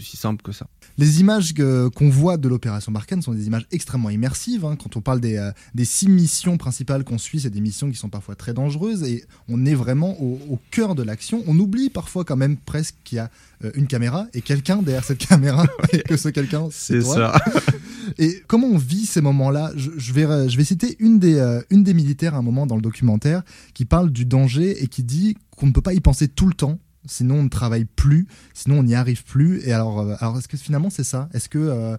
aussi 0.00 0.16
simple 0.16 0.42
que 0.42 0.52
ça. 0.52 0.66
Les 0.98 1.20
images 1.20 1.54
qu'on 1.54 2.08
voit 2.08 2.36
de 2.36 2.48
l'opération 2.48 2.92
Barkhane 2.92 3.22
sont 3.22 3.32
des 3.32 3.46
images 3.46 3.66
extrêmement 3.72 4.10
immersives. 4.10 4.64
Hein. 4.64 4.76
Quand 4.76 4.96
on 4.96 5.00
parle 5.00 5.20
des, 5.20 5.36
euh, 5.36 5.50
des 5.74 5.84
six 5.84 6.08
missions 6.08 6.56
principales 6.56 7.04
qu'on 7.04 7.18
suit, 7.18 7.40
c'est 7.40 7.50
des 7.50 7.60
missions 7.60 7.90
qui 7.90 7.96
sont 7.96 8.08
parfois 8.08 8.34
très 8.34 8.54
dangereuses 8.54 9.02
et 9.02 9.24
on 9.48 9.66
est 9.66 9.74
vraiment 9.74 10.20
au, 10.20 10.58
cœur 10.70 10.94
de 10.94 11.02
l'action. 11.02 11.42
On 11.46 11.58
oublie 11.58 11.90
parfois 11.90 12.24
quand 12.24 12.36
même 12.36 12.56
presque 12.56 12.94
qu'il 13.04 13.16
y 13.16 13.18
a 13.18 13.30
euh, 13.64 13.70
une 13.74 13.86
caméra 13.86 14.26
et 14.34 14.40
quelqu'un 14.40 14.82
derrière 14.82 15.04
cette 15.04 15.18
caméra 15.18 15.66
et 15.92 16.00
que 16.00 16.16
ce 16.16 16.28
quelqu'un, 16.28 16.68
c'est 16.70 17.02
ça. 17.02 17.34
et 18.18 18.42
comment 18.46 18.68
on 18.68 18.78
vit 18.78 19.06
ces 19.06 19.20
moments-là? 19.20 19.72
Je, 19.76 20.12
vais, 20.12 20.48
je 20.48 20.56
vais 20.56 20.64
citer 20.64 20.96
une 20.98 21.18
des, 21.18 21.36
euh, 21.36 21.60
une 21.70 21.82
des 21.82 21.94
militaires 21.94 22.34
à 22.34 22.38
un 22.38 22.42
moment 22.42 22.66
dans 22.66 22.76
le 22.76 22.82
documentaire 22.82 23.42
qui 23.74 23.84
parle 23.84 24.10
du 24.10 24.24
danger 24.24 24.82
et 24.82 24.88
qui 24.88 25.02
dit 25.02 25.36
qu'on 25.56 25.66
ne 25.66 25.72
peut 25.72 25.82
pas 25.82 25.94
y 25.94 26.00
penser 26.00 26.28
tout 26.28 26.46
le 26.46 26.54
temps 26.54 26.78
sinon 27.06 27.36
on 27.36 27.42
ne 27.44 27.48
travaille 27.48 27.84
plus, 27.84 28.26
sinon 28.52 28.78
on 28.78 28.82
n'y 28.82 28.94
arrive 28.94 29.24
plus. 29.24 29.60
Et 29.66 29.72
alors, 29.72 30.00
euh, 30.00 30.14
alors 30.20 30.38
est-ce 30.38 30.48
que 30.48 30.56
finalement 30.56 30.90
c'est 30.90 31.04
ça? 31.04 31.28
Est-ce 31.32 31.48
que 31.48 31.58
euh, 31.58 31.96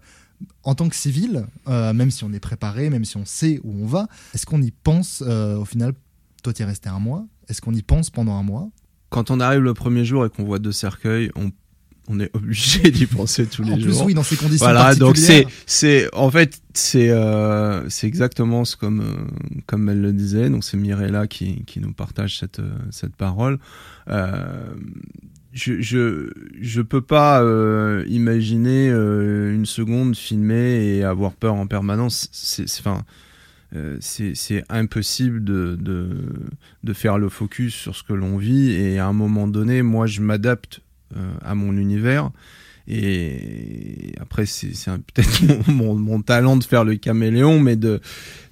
en 0.64 0.76
tant 0.76 0.90
que 0.90 0.96
civil, 0.96 1.46
euh, 1.68 1.94
même 1.94 2.12
si 2.12 2.24
on 2.24 2.34
est 2.34 2.40
préparé, 2.40 2.90
même 2.90 3.06
si 3.06 3.18
on 3.18 3.26
sait 3.26 3.60
où 3.64 3.72
on 3.84 3.86
va, 3.86 4.08
est-ce 4.34 4.46
qu'on 4.46 4.62
y 4.62 4.72
pense 4.72 5.22
au 5.22 5.66
final 5.66 5.94
Toi, 6.44 6.54
tu 6.54 6.62
es 6.62 6.66
resté 6.66 6.90
un 6.90 7.00
mois? 7.00 7.26
Est-ce 7.48 7.62
qu'on 7.62 7.74
y 7.74 7.82
pense 7.82 8.10
pendant 8.10 8.36
un 8.36 8.44
mois? 8.44 8.70
Quand 9.10 9.32
on 9.32 9.40
arrive 9.40 9.62
le 9.62 9.74
premier 9.74 10.04
jour 10.04 10.26
et 10.26 10.30
qu'on 10.30 10.44
voit 10.44 10.60
deux 10.60 10.72
cercueils, 10.72 11.32
on 11.36 11.52
on 12.08 12.20
est 12.20 12.30
obligé 12.34 12.80
d'y 12.92 13.06
penser 13.06 13.46
tous 13.46 13.64
les 13.64 13.74
en 13.74 13.78
plus, 13.78 14.02
oui, 14.02 14.14
dans 14.14 14.24
ces 14.24 14.36
conditions 14.36 14.66
voilà, 14.66 14.96
donc 14.96 15.18
c'est, 15.18 15.46
c'est, 15.66 16.14
en 16.14 16.30
fait, 16.30 16.60
c'est, 16.74 17.10
euh, 17.10 17.88
c'est 17.90 18.08
exactement 18.08 18.66
ce 18.66 18.76
comme, 18.76 19.02
euh, 19.02 19.60
comme 19.66 19.90
elle 19.90 20.02
le 20.02 20.14
disait. 20.14 20.50
Donc 20.50 20.64
c'est 20.64 20.78
Mirella 20.78 21.28
qui, 21.28 21.64
qui 21.66 21.80
nous 21.80 21.94
partage 21.94 22.40
cette, 22.40 22.60
euh, 22.60 22.72
cette 22.92 23.16
parole. 23.16 23.60
Euh, 24.10 24.74
je, 25.54 25.82
je, 25.82 26.32
je 26.60 26.82
peux 26.82 27.02
pas 27.02 27.42
euh, 27.42 28.04
imaginer 28.08 28.90
une 28.90 29.66
seconde 29.66 30.16
filmer 30.16 30.98
et 30.98 31.04
avoir 31.04 31.32
peur 31.34 31.56
en 31.56 31.68
permanence. 31.68 32.30
C'est, 32.32 32.66
enfin. 32.80 33.04
C'est, 34.00 34.36
c'est 34.36 34.64
impossible 34.70 35.44
de, 35.44 35.76
de, 35.78 36.08
de 36.86 36.94
faire 36.94 37.18
le 37.18 37.28
focus 37.28 37.74
sur 37.74 37.94
ce 37.94 38.04
que 38.04 38.14
l'on 38.14 38.38
vit 38.38 38.72
et 38.72 39.00
à 39.00 39.08
un 39.08 39.12
moment 39.12 39.50
donné, 39.50 39.82
moi 39.82 40.08
je 40.08 40.22
m'adapte 40.22 40.80
euh, 40.80 40.85
à 41.44 41.56
mon 41.56 41.78
univers. 41.78 42.32
Et 42.88 44.14
après, 44.22 44.46
c'est 44.46 44.70
peut-être 45.14 45.70
mon, 45.70 46.22
talent 46.22 46.58
de 46.58 46.64
faire 46.64 46.84
le 46.84 46.96
caméléon, 46.96 47.60
mais 47.60 47.76
de, 47.76 48.00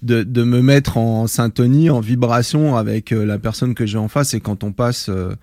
de, 0.01 0.43
me 0.43 0.61
mettre 0.61 0.97
en 0.97 1.27
syntonie, 1.27 1.89
en 1.89 1.99
vibration 1.99 2.75
avec 2.75 3.11
euh, 3.11 3.25
la 3.25 3.37
personne 3.37 3.75
que 3.75 3.85
j'ai 3.85 3.97
en 3.97 4.07
face. 4.07 4.33
Et 4.33 4.39
quand 4.39 4.63
on 4.63 4.71
passe 4.71 5.09
euh, 5.09 5.35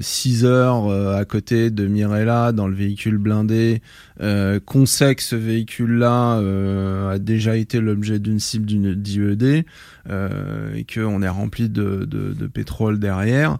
6 0.00 0.44
euh, 0.44 0.48
heures 0.48 0.90
à 1.16 1.24
côté 1.24 1.70
de 1.70 1.86
Mirella 1.86 2.50
dans 2.50 2.66
le 2.66 2.74
véhicule 2.74 3.18
blindé, 3.18 3.82
euh, 4.20 4.58
qu'on 4.58 4.86
sait 4.86 5.14
que 5.14 5.22
ce 5.22 5.36
véhicule-là 5.36 6.38
a 7.12 7.18
déjà 7.18 7.56
été 7.56 7.80
l'objet 7.80 8.18
d'une 8.18 8.40
cible 8.40 8.66
d'une 8.66 8.94
d'IED 8.94 9.64
et 10.08 10.86
qu'on 10.92 11.22
est 11.22 11.28
rempli 11.28 11.68
de, 11.68 12.04
de 12.04 12.46
pétrole 12.48 12.98
derrière 12.98 13.58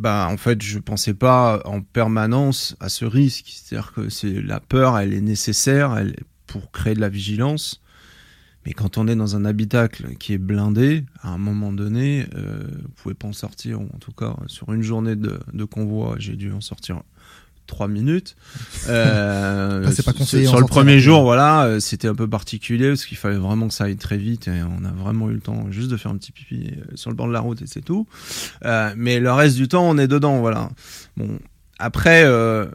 bah 0.00 0.28
en 0.30 0.38
fait 0.38 0.62
je 0.62 0.78
pensais 0.78 1.12
pas 1.12 1.60
en 1.66 1.82
permanence 1.82 2.74
à 2.80 2.88
ce 2.88 3.04
risque. 3.04 3.48
C'est-à-dire 3.48 3.92
que 3.92 4.08
c'est 4.08 4.40
la 4.40 4.58
peur 4.58 4.98
elle 4.98 5.12
est 5.12 5.20
nécessaire 5.20 5.96
elle 5.96 6.16
pour 6.46 6.72
créer 6.72 6.94
de 6.94 7.00
la 7.00 7.10
vigilance. 7.10 7.82
Mais 8.66 8.72
quand 8.72 8.98
on 8.98 9.08
est 9.08 9.16
dans 9.16 9.36
un 9.36 9.44
habitacle 9.44 10.16
qui 10.16 10.32
est 10.32 10.38
blindé 10.38 11.04
à 11.20 11.30
un 11.30 11.38
moment 11.38 11.72
donné 11.72 12.26
euh, 12.34 12.66
vous 12.82 12.92
pouvez 12.96 13.14
pas 13.14 13.28
en 13.28 13.32
sortir 13.32 13.80
en 13.80 13.98
tout 13.98 14.12
cas 14.12 14.36
sur 14.46 14.72
une 14.72 14.82
journée 14.82 15.16
de, 15.16 15.38
de 15.52 15.64
convoi 15.64 16.16
j'ai 16.18 16.36
dû 16.36 16.52
en 16.52 16.60
sortir 16.60 17.02
trois 17.70 17.88
minutes. 17.88 18.36
Euh, 18.88 19.88
c'est 19.92 20.04
pas 20.04 20.12
conseillé 20.12 20.46
sur 20.46 20.58
le 20.58 20.66
premier 20.66 20.98
jour, 21.00 21.22
voilà, 21.22 21.64
euh, 21.64 21.80
c'était 21.80 22.08
un 22.08 22.14
peu 22.14 22.26
particulier 22.26 22.88
parce 22.88 23.04
qu'il 23.04 23.18
fallait 23.18 23.36
vraiment 23.36 23.68
que 23.68 23.74
ça 23.74 23.84
aille 23.84 23.96
très 23.96 24.16
vite 24.16 24.48
et 24.48 24.62
on 24.62 24.84
a 24.84 24.90
vraiment 24.90 25.28
eu 25.28 25.34
le 25.34 25.40
temps 25.40 25.70
juste 25.70 25.90
de 25.90 25.96
faire 25.96 26.10
un 26.10 26.16
petit 26.16 26.32
pipi 26.32 26.70
euh, 26.72 26.96
sur 26.96 27.10
le 27.10 27.16
bord 27.16 27.28
de 27.28 27.32
la 27.32 27.40
route 27.40 27.60
et 27.62 27.66
c'est 27.66 27.82
tout. 27.82 28.06
Euh, 28.64 28.92
mais 28.96 29.20
le 29.20 29.30
reste 29.30 29.56
du 29.56 29.68
temps, 29.68 29.88
on 29.88 29.98
est 29.98 30.08
dedans, 30.08 30.40
voilà. 30.40 30.70
Bon, 31.16 31.38
après, 31.78 32.24
euh, 32.24 32.66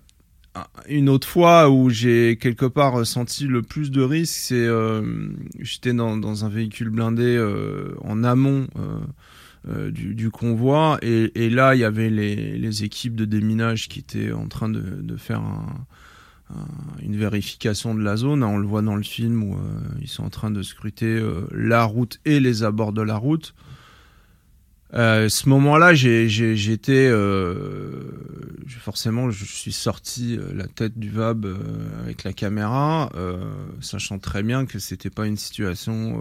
une 0.88 1.10
autre 1.10 1.28
fois 1.28 1.70
où 1.70 1.90
j'ai 1.90 2.38
quelque 2.40 2.66
part 2.66 3.06
senti 3.06 3.46
le 3.46 3.62
plus 3.62 3.92
de 3.92 4.02
risques, 4.02 4.36
c'est 4.36 4.56
euh, 4.56 5.02
j'étais 5.60 5.94
dans, 5.94 6.18
dans 6.18 6.46
un 6.46 6.50
véhicule 6.50 6.90
blindé 6.90 7.36
euh, 7.36 7.96
en 8.04 8.24
amont 8.24 8.68
euh, 8.78 9.00
euh, 9.68 9.90
du, 9.90 10.30
convoi 10.30 11.00
et, 11.02 11.50
là 11.50 11.74
il 11.74 11.80
y 11.80 11.84
avait 11.84 12.12
les, 12.12 12.84
équipes 12.84 13.16
de 13.16 13.26
déminage 13.26 13.88
qui 13.88 14.00
étaient 14.00 14.32
en 14.32 14.48
train 14.48 14.70
de, 14.70 15.16
faire 15.18 15.40
un, 15.40 15.86
un- 16.52 17.02
une 17.02 17.16
vérification 17.16 17.96
de 17.96 18.04
la 18.04 18.16
zone. 18.16 18.44
On 18.44 18.58
le 18.58 18.68
voit 18.68 18.84
dans 18.84 18.96
le 18.96 19.04
film 19.04 19.44
où 19.44 19.56
euh, 19.56 19.58
ils 20.02 20.08
sont 20.08 20.24
en 20.24 20.30
train 20.30 20.52
de 20.52 20.62
scruter 20.62 21.08
euh, 21.08 21.48
la 21.52 21.84
route 21.84 22.20
et 22.26 22.40
les 22.40 22.64
abords 22.64 22.94
de 22.94 23.02
la 23.02 23.16
route. 23.16 23.56
Ce 24.94 25.50
moment-là, 25.50 25.94
j'étais 25.94 27.10
forcément, 28.80 29.30
je 29.30 29.44
suis 29.44 29.74
sorti 29.74 30.40
la 30.54 30.68
tête 30.68 30.98
du 30.98 31.10
VAB 31.10 31.48
avec 32.02 32.24
la 32.24 32.32
caméra, 32.32 33.12
sachant 33.82 34.20
très 34.20 34.42
bien 34.42 34.66
que 34.66 34.80
c'était 34.80 35.10
pas 35.10 35.28
une 35.28 35.36
situation 35.36 36.18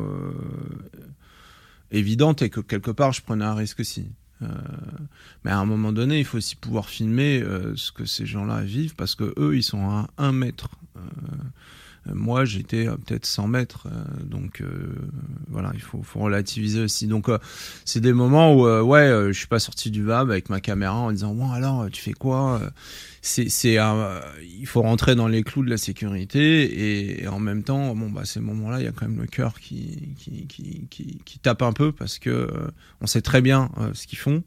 évidente 1.90 2.42
et 2.42 2.50
que 2.50 2.60
quelque 2.60 2.90
part 2.90 3.12
je 3.12 3.22
prenais 3.22 3.44
un 3.44 3.54
risque 3.54 3.80
aussi. 3.80 4.06
Euh, 4.42 4.46
mais 5.44 5.50
à 5.50 5.58
un 5.58 5.64
moment 5.64 5.92
donné, 5.92 6.18
il 6.18 6.24
faut 6.24 6.38
aussi 6.38 6.56
pouvoir 6.56 6.88
filmer 6.88 7.40
euh, 7.42 7.76
ce 7.76 7.92
que 7.92 8.04
ces 8.04 8.26
gens-là 8.26 8.62
vivent 8.62 8.94
parce 8.94 9.14
que 9.14 9.32
eux, 9.38 9.56
ils 9.56 9.62
sont 9.62 9.88
à 9.88 10.08
un 10.18 10.32
mètre. 10.32 10.68
Euh, 10.96 11.00
moi, 12.12 12.44
j'étais 12.44 12.86
à 12.86 12.96
peut-être 12.96 13.26
100 13.26 13.48
mètres, 13.48 13.86
euh, 13.90 14.24
donc 14.24 14.60
euh, 14.60 14.94
voilà, 15.48 15.70
il 15.74 15.80
faut, 15.80 16.02
faut 16.02 16.20
relativiser 16.20 16.80
aussi. 16.82 17.06
Donc, 17.06 17.28
euh, 17.28 17.38
c'est 17.84 18.00
des 18.00 18.12
moments 18.12 18.54
où, 18.54 18.66
euh, 18.66 18.82
ouais, 18.82 19.00
euh, 19.00 19.28
je 19.32 19.38
suis 19.38 19.46
pas 19.46 19.58
sorti 19.58 19.90
du 19.90 20.02
VAB 20.02 20.30
avec 20.30 20.48
ma 20.50 20.60
caméra 20.60 20.94
en 20.94 21.12
disant, 21.12 21.34
bon, 21.34 21.50
alors, 21.50 21.88
tu 21.90 22.02
fais 22.02 22.12
quoi 22.12 22.60
Euh, 22.62 22.70
C'est, 23.22 23.48
c'est, 23.48 23.78
un- 23.78 24.20
il 24.42 24.66
faut 24.66 24.82
rentrer 24.82 25.14
dans 25.14 25.28
les 25.28 25.42
clous 25.42 25.64
de 25.64 25.70
la 25.70 25.78
sécurité 25.78 26.64
et, 26.64 27.22
et 27.24 27.28
en 27.28 27.38
même 27.40 27.62
temps, 27.62 27.94
bon, 27.94 28.10
bah, 28.10 28.24
ces 28.26 28.40
moments-là, 28.40 28.80
il 28.80 28.84
y 28.84 28.88
a 28.88 28.92
quand 28.92 29.08
même 29.08 29.18
le 29.20 29.26
cœur 29.26 29.58
qui, 29.60 30.14
qui, 30.18 30.46
qui, 30.46 30.86
qui, 31.24 31.38
tape 31.38 31.62
un 31.62 31.72
peu 31.72 31.90
parce 31.92 32.18
que 32.18 32.30
euh, 32.30 32.68
on 33.00 33.06
sait 33.06 33.22
très 33.22 33.40
bien 33.40 33.70
euh, 33.78 33.94
ce 33.94 34.06
qu'ils 34.06 34.18
font 34.18 34.42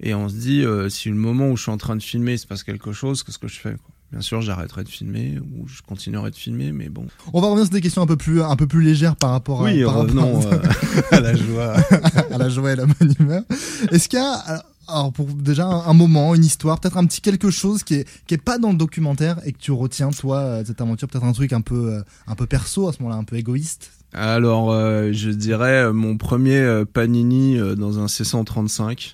et 0.00 0.14
on 0.14 0.28
se 0.28 0.34
dit, 0.36 0.62
euh, 0.64 0.88
si 0.90 1.08
le 1.08 1.14
moment 1.16 1.48
où 1.50 1.56
je 1.56 1.62
suis 1.62 1.72
en 1.72 1.78
train 1.78 1.96
de 1.96 2.02
filmer, 2.02 2.32
il 2.34 2.38
se 2.38 2.46
passe 2.46 2.62
quelque 2.64 2.92
chose, 2.92 3.22
qu'est-ce 3.22 3.38
que 3.38 3.48
je 3.48 3.58
fais 3.60 3.72
quoi 3.76 3.94
Bien 4.12 4.22
sûr, 4.22 4.40
j'arrêterai 4.40 4.84
de 4.84 4.88
filmer 4.88 5.38
ou 5.38 5.68
je 5.68 5.82
continuerai 5.82 6.30
de 6.30 6.36
filmer, 6.36 6.72
mais 6.72 6.88
bon. 6.88 7.06
On 7.32 7.40
va 7.40 7.48
revenir 7.48 7.66
sur 7.66 7.74
des 7.74 7.80
questions 7.82 8.02
un 8.02 8.06
peu 8.06 8.16
plus, 8.16 8.42
un 8.42 8.56
peu 8.56 8.66
plus 8.66 8.82
légères 8.82 9.16
par 9.16 9.30
rapport 9.30 9.60
à, 9.60 9.64
Oui, 9.64 9.84
par 9.84 9.96
revenons 9.96 10.40
rapport 10.40 10.52
euh, 10.54 11.02
à 11.12 11.20
la 11.20 11.34
joie. 11.34 11.74
à 12.30 12.38
la 12.38 12.48
joie 12.48 12.72
et 12.72 12.76
la 12.76 12.86
bonne 12.86 13.14
humeur. 13.20 13.42
Est-ce 13.90 14.08
qu'il 14.08 14.18
y 14.18 14.22
a, 14.22 14.62
alors, 14.88 15.12
pour 15.12 15.26
déjà 15.26 15.66
un, 15.66 15.92
moment, 15.92 16.34
une 16.34 16.44
histoire, 16.44 16.80
peut-être 16.80 16.96
un 16.96 17.04
petit 17.04 17.20
quelque 17.20 17.50
chose 17.50 17.82
qui 17.82 17.94
est, 17.94 18.08
qui 18.26 18.32
est 18.32 18.42
pas 18.42 18.56
dans 18.56 18.70
le 18.70 18.78
documentaire 18.78 19.38
et 19.44 19.52
que 19.52 19.58
tu 19.58 19.72
retiens, 19.72 20.08
toi, 20.10 20.38
euh, 20.38 20.62
de 20.62 20.68
cette 20.68 20.80
aventure, 20.80 21.08
peut-être 21.08 21.24
un 21.24 21.32
truc 21.32 21.52
un 21.52 21.60
peu, 21.60 21.92
euh, 21.92 22.02
un 22.26 22.34
peu 22.34 22.46
perso 22.46 22.88
à 22.88 22.92
ce 22.94 23.02
moment-là, 23.02 23.20
un 23.20 23.24
peu 23.24 23.36
égoïste? 23.36 23.90
Alors, 24.14 24.72
euh, 24.72 25.10
je 25.12 25.28
dirais 25.30 25.84
euh, 25.84 25.92
mon 25.92 26.16
premier 26.16 26.56
euh, 26.56 26.86
panini 26.86 27.58
euh, 27.58 27.74
dans 27.74 27.98
un 27.98 28.06
C135 28.06 29.12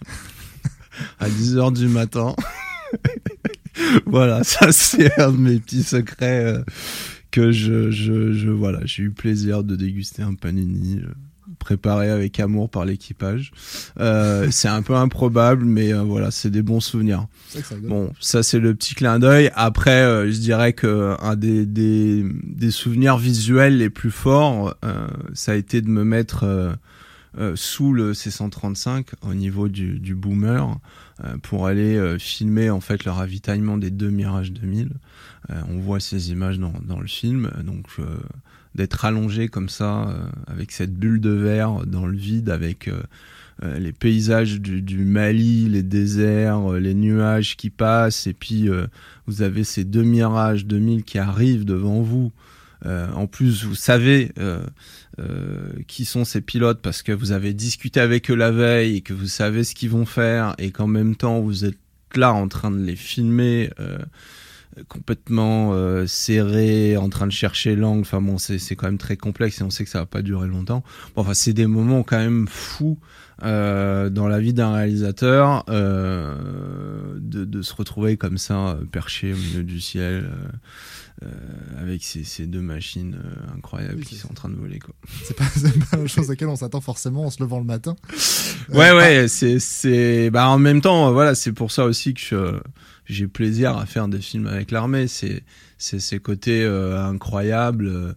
à 1.18 1.28
10h 1.28 1.72
du 1.72 1.88
matin. 1.88 2.36
voilà, 4.06 4.44
ça 4.44 4.72
c'est 4.72 5.18
un 5.20 5.32
de 5.32 5.38
mes 5.38 5.58
petits 5.58 5.82
secrets 5.82 6.44
euh, 6.44 6.62
que 7.30 7.52
je, 7.52 7.90
je, 7.90 8.32
je 8.32 8.50
voilà, 8.50 8.80
j'ai 8.84 9.02
eu 9.04 9.10
plaisir 9.10 9.64
de 9.64 9.76
déguster 9.76 10.22
un 10.22 10.34
panini 10.34 11.00
euh, 11.00 11.08
préparé 11.58 12.10
avec 12.10 12.38
amour 12.38 12.70
par 12.70 12.84
l'équipage. 12.84 13.52
Euh, 13.98 14.48
c'est 14.52 14.68
un 14.68 14.82
peu 14.82 14.94
improbable, 14.94 15.64
mais 15.64 15.92
euh, 15.92 16.02
voilà, 16.02 16.30
c'est 16.30 16.50
des 16.50 16.62
bons 16.62 16.80
souvenirs. 16.80 17.26
Ça. 17.48 17.74
Bon, 17.82 18.12
ça 18.20 18.42
c'est 18.42 18.60
le 18.60 18.74
petit 18.74 18.94
clin 18.94 19.18
d'œil. 19.18 19.50
Après, 19.54 20.02
euh, 20.02 20.30
je 20.30 20.38
dirais 20.38 20.74
que 20.74 21.16
un 21.20 21.36
des, 21.36 21.66
des, 21.66 22.24
des 22.44 22.70
souvenirs 22.70 23.16
visuels 23.16 23.78
les 23.78 23.90
plus 23.90 24.10
forts, 24.10 24.74
ça 25.32 25.52
a 25.52 25.54
été 25.54 25.80
de 25.80 25.88
me 25.88 26.04
mettre 26.04 26.76
sous 27.54 27.92
le 27.92 28.12
C135 28.12 29.06
au 29.22 29.34
niveau 29.34 29.68
du, 29.68 29.98
du 29.98 30.14
boomer 30.14 30.78
euh, 31.22 31.36
pour 31.40 31.68
aller 31.68 31.96
euh, 31.96 32.18
filmer 32.18 32.70
en 32.70 32.80
fait 32.80 33.04
le 33.04 33.12
ravitaillement 33.12 33.78
des 33.78 33.92
deux 33.92 34.10
Mirage 34.10 34.50
2000. 34.50 34.90
Euh, 35.50 35.60
on 35.68 35.78
voit 35.78 36.00
ces 36.00 36.32
images 36.32 36.58
dans, 36.58 36.72
dans 36.82 36.98
le 36.98 37.06
film, 37.06 37.52
donc 37.64 37.86
d'être 38.74 39.04
allongé 39.04 39.46
comme 39.46 39.68
ça 39.68 40.12
avec 40.48 40.72
cette 40.72 40.92
bulle 40.92 41.20
de 41.20 41.30
verre 41.30 41.86
dans 41.86 42.06
le 42.06 42.16
vide 42.16 42.50
avec 42.50 42.90
les 43.62 43.92
paysages 43.92 44.60
du, 44.60 44.82
du 44.82 45.04
Mali, 45.04 45.68
les 45.68 45.84
déserts, 45.84 46.72
les 46.72 46.94
nuages 46.94 47.56
qui 47.56 47.70
passent, 47.70 48.26
et 48.26 48.32
puis 48.32 48.68
euh, 48.68 48.88
vous 49.28 49.42
avez 49.42 49.62
ces 49.62 49.84
deux 49.84 50.02
mirages 50.02 50.66
2000 50.66 51.04
qui 51.04 51.18
arrivent 51.18 51.64
devant 51.64 52.00
vous. 52.00 52.32
Euh, 52.86 53.10
en 53.12 53.26
plus, 53.26 53.64
vous 53.64 53.74
savez 53.74 54.32
euh, 54.38 54.64
qui 55.86 56.04
sont 56.04 56.24
ces 56.24 56.40
pilotes 56.40 56.80
parce 56.82 57.02
que 57.02 57.12
vous 57.12 57.32
avez 57.32 57.54
discuté 57.54 58.00
avec 58.00 58.30
eux 58.30 58.34
la 58.34 58.50
veille 58.50 58.96
et 58.96 59.00
que 59.00 59.12
vous 59.12 59.28
savez 59.28 59.62
ce 59.62 59.74
qu'ils 59.74 59.90
vont 59.90 60.06
faire 60.06 60.54
et 60.58 60.70
qu'en 60.70 60.86
même 60.86 61.14
temps 61.14 61.40
vous 61.40 61.64
êtes 61.64 61.78
là 62.16 62.32
en 62.32 62.48
train 62.48 62.70
de 62.70 62.82
les 62.82 62.96
filmer 62.96 63.70
euh, 63.80 63.98
complètement 64.88 65.72
euh, 65.72 66.06
serrés, 66.06 66.96
en 66.96 67.08
train 67.08 67.26
de 67.26 67.32
chercher 67.32 67.76
l'angle. 67.76 68.00
Enfin 68.00 68.20
bon, 68.20 68.38
c'est 68.38 68.76
quand 68.76 68.86
même 68.86 68.98
très 68.98 69.16
complexe 69.16 69.60
et 69.60 69.64
on 69.64 69.70
sait 69.70 69.84
que 69.84 69.90
ça 69.90 70.00
va 70.00 70.06
pas 70.06 70.22
durer 70.22 70.48
longtemps. 70.48 70.82
Bon, 71.14 71.22
enfin, 71.22 71.34
c'est 71.34 71.52
des 71.52 71.66
moments 71.66 72.02
quand 72.02 72.18
même 72.18 72.46
fous 72.48 72.98
euh, 73.42 74.10
dans 74.10 74.28
la 74.28 74.40
vie 74.40 74.52
d'un 74.52 74.72
réalisateur 74.72 75.64
euh, 75.68 76.36
de, 77.18 77.44
de 77.44 77.62
se 77.62 77.74
retrouver 77.74 78.16
comme 78.16 78.38
ça 78.38 78.68
euh, 78.68 78.84
perché 78.90 79.32
au 79.32 79.36
milieu 79.36 79.64
du 79.64 79.80
ciel 79.80 80.24
euh, 80.24 80.28
euh, 80.28 81.03
avec 81.78 82.02
ces, 82.02 82.24
ces 82.24 82.46
deux 82.46 82.60
machines 82.60 83.16
euh, 83.24 83.56
incroyables 83.56 83.96
Oui, 83.98 84.04
qui 84.04 84.16
sont 84.16 84.30
en 84.30 84.34
train 84.34 84.48
de 84.48 84.56
voler 84.56 84.78
quoi. 84.78 84.94
C'est 85.24 85.36
pas, 85.36 85.44
pas 85.90 85.96
la 85.96 86.06
chose 86.06 86.26
à 86.28 86.32
laquelle 86.32 86.48
on 86.48 86.56
s'attend 86.56 86.80
forcément 86.80 87.24
en 87.26 87.30
se 87.30 87.42
levant 87.42 87.58
le 87.58 87.64
matin. 87.64 87.96
Ouais 88.70 88.90
Euh, 88.90 88.96
ouais, 88.96 89.28
c'est 89.28 89.58
c'est 89.58 90.30
bah 90.30 90.48
en 90.48 90.58
même 90.58 90.80
temps 90.80 91.08
euh, 91.08 91.12
voilà, 91.12 91.34
c'est 91.34 91.52
pour 91.52 91.70
ça 91.70 91.84
aussi 91.84 92.14
que 92.14 92.60
j'ai 93.06 93.26
plaisir 93.26 93.76
à 93.76 93.86
faire 93.86 94.08
des 94.08 94.20
films 94.20 94.46
avec 94.46 94.70
l'armée, 94.70 95.06
c'est 95.08 95.44
ces 95.78 96.18
côtés 96.18 96.62
euh, 96.64 97.02
incroyables 97.04 97.86
euh, 97.88 98.12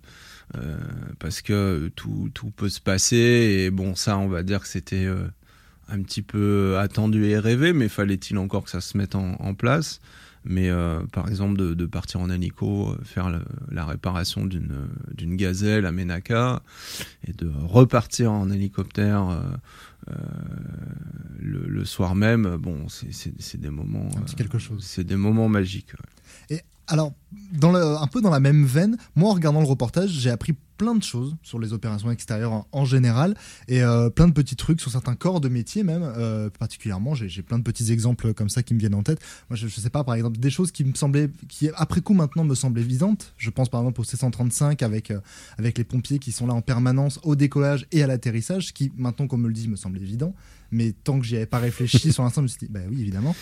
euh, 0.58 0.78
parce 1.20 1.42
que 1.42 1.92
tout 1.96 2.30
tout 2.34 2.52
peut 2.52 2.70
se 2.70 2.80
passer. 2.82 3.16
Et 3.18 3.70
bon 3.72 3.96
ça 3.96 4.18
on 4.18 4.28
va 4.28 4.44
dire 4.44 4.62
que 4.62 4.68
c'était 4.68 5.06
euh, 5.06 5.28
un 5.90 6.02
petit 6.02 6.22
peu 6.22 6.78
attendu 6.80 7.26
et 7.26 7.38
rêvé, 7.40 7.74
mais 7.74 7.90
fallait-il 7.90 8.38
encore 8.38 8.64
que 8.64 8.70
ça 8.72 8.82
se 8.82 8.98
mette 8.98 9.16
en, 9.16 9.34
en 9.40 9.54
place? 9.54 10.00
Mais 10.50 10.70
euh, 10.70 11.02
par 11.12 11.28
exemple 11.28 11.58
de, 11.58 11.74
de 11.74 11.86
partir 11.86 12.22
en 12.22 12.30
hélico, 12.30 12.90
euh, 12.92 12.98
faire 13.04 13.30
le- 13.30 13.44
la 13.72 13.86
réparation 13.86 14.46
d'une 14.46 14.88
d'une 15.16 15.36
gazelle 15.36 15.86
à 15.86 15.92
Ménaka 15.92 16.62
et 17.28 17.34
de 17.34 17.52
repartir 17.62 18.32
en 18.32 18.50
hélicoptère 18.50 19.30
euh, 19.30 19.42
euh, 20.10 20.14
le, 21.40 21.60
le 21.68 21.86
soir 21.86 22.16
même, 22.16 22.58
bon, 22.58 22.88
c'est- 22.90 23.58
des 23.58 23.70
moments, 23.70 24.10
Un 24.18 24.22
petit 24.22 24.36
euh, 24.36 24.38
quelque 24.38 24.60
chose. 24.60 24.84
c'est 24.84 25.04
des 25.04 25.16
moments 25.16 25.50
magiques. 25.50 25.94
ouais. 26.50 26.64
Alors, 26.90 27.12
dans 27.52 27.74
le, 27.74 27.82
un 27.84 28.08
peu 28.08 28.22
dans 28.22 28.30
la 28.30 28.40
même 28.40 28.64
veine, 28.64 28.98
moi 29.16 29.30
en 29.32 29.34
regardant 29.34 29.60
le 29.60 29.68
reportage, 29.68 30.10
j'ai 30.10 30.30
appris 30.30 30.56
plein 30.78 30.96
de 30.96 31.04
choses 31.04 31.36
sur 31.44 31.60
les 31.60 31.74
opérations 31.74 32.12
extérieures 32.12 32.54
en, 32.54 32.68
en 32.72 32.86
général 32.86 33.36
et 33.68 33.82
euh, 33.84 34.10
plein 34.10 34.28
de 34.28 34.34
petits 34.34 34.56
trucs 34.56 34.80
sur 34.82 34.92
certains 34.92 35.16
corps 35.16 35.42
de 35.42 35.50
métier 35.50 35.84
même. 35.84 36.04
euh, 36.04 36.50
particulièrement, 36.50 37.16
j'ai 37.16 37.42
plein 37.42 37.58
de 37.58 37.64
petits 37.64 37.92
exemples 37.92 38.34
comme 38.34 38.50
ça 38.50 38.64
qui 38.64 38.74
me 38.74 38.80
viennent 38.80 38.96
en 38.96 39.04
tête. 39.04 39.20
Moi, 39.50 39.58
je, 39.58 39.68
je 39.68 39.80
sais 39.80 39.90
pas, 39.90 40.04
par 40.04 40.16
exemple, 40.16 40.38
des 40.38 40.50
choses 40.50 40.72
qui 40.72 40.84
me 40.84 40.94
semblaient, 40.94 41.30
qui 41.50 41.70
après 41.76 42.02
coup 42.02 42.14
maintenant 42.14 42.44
me 42.44 42.56
semblent 42.56 42.80
évidentes. 42.80 43.34
Je 43.38 43.50
pense 43.50 43.70
par 43.70 43.82
exemple 43.82 44.02
au 44.02 44.04
C135 44.04 44.84
avec 44.84 45.12
euh, 45.12 45.20
avec 45.58 45.78
les 45.78 45.84
pompiers 45.84 46.20
qui 46.20 46.32
sont 46.32 46.48
là 46.48 46.54
en 46.54 46.62
permanence 46.62 47.20
au 47.24 47.36
décollage 47.36 47.88
et 47.92 48.04
à 48.04 48.08
l'atterrissage, 48.08 48.68
ce 48.68 48.74
qui 48.74 48.92
maintenant 48.96 49.28
qu'on 49.28 49.38
me 49.38 49.48
le 49.48 49.54
dit 49.54 49.68
me 49.68 49.76
semble 49.76 49.98
évident. 49.98 50.34
Mais 50.72 50.92
tant 50.92 51.20
que 51.20 51.26
j'y 51.26 51.36
avais 51.36 51.46
pas 51.46 51.60
réfléchi 51.60 52.12
sur 52.14 52.24
l'instant, 52.24 52.42
je 52.42 52.44
me 52.44 52.48
suis 52.48 52.60
dit, 52.60 52.68
bah 52.70 52.82
oui, 52.90 53.02
évidemment. 53.02 53.36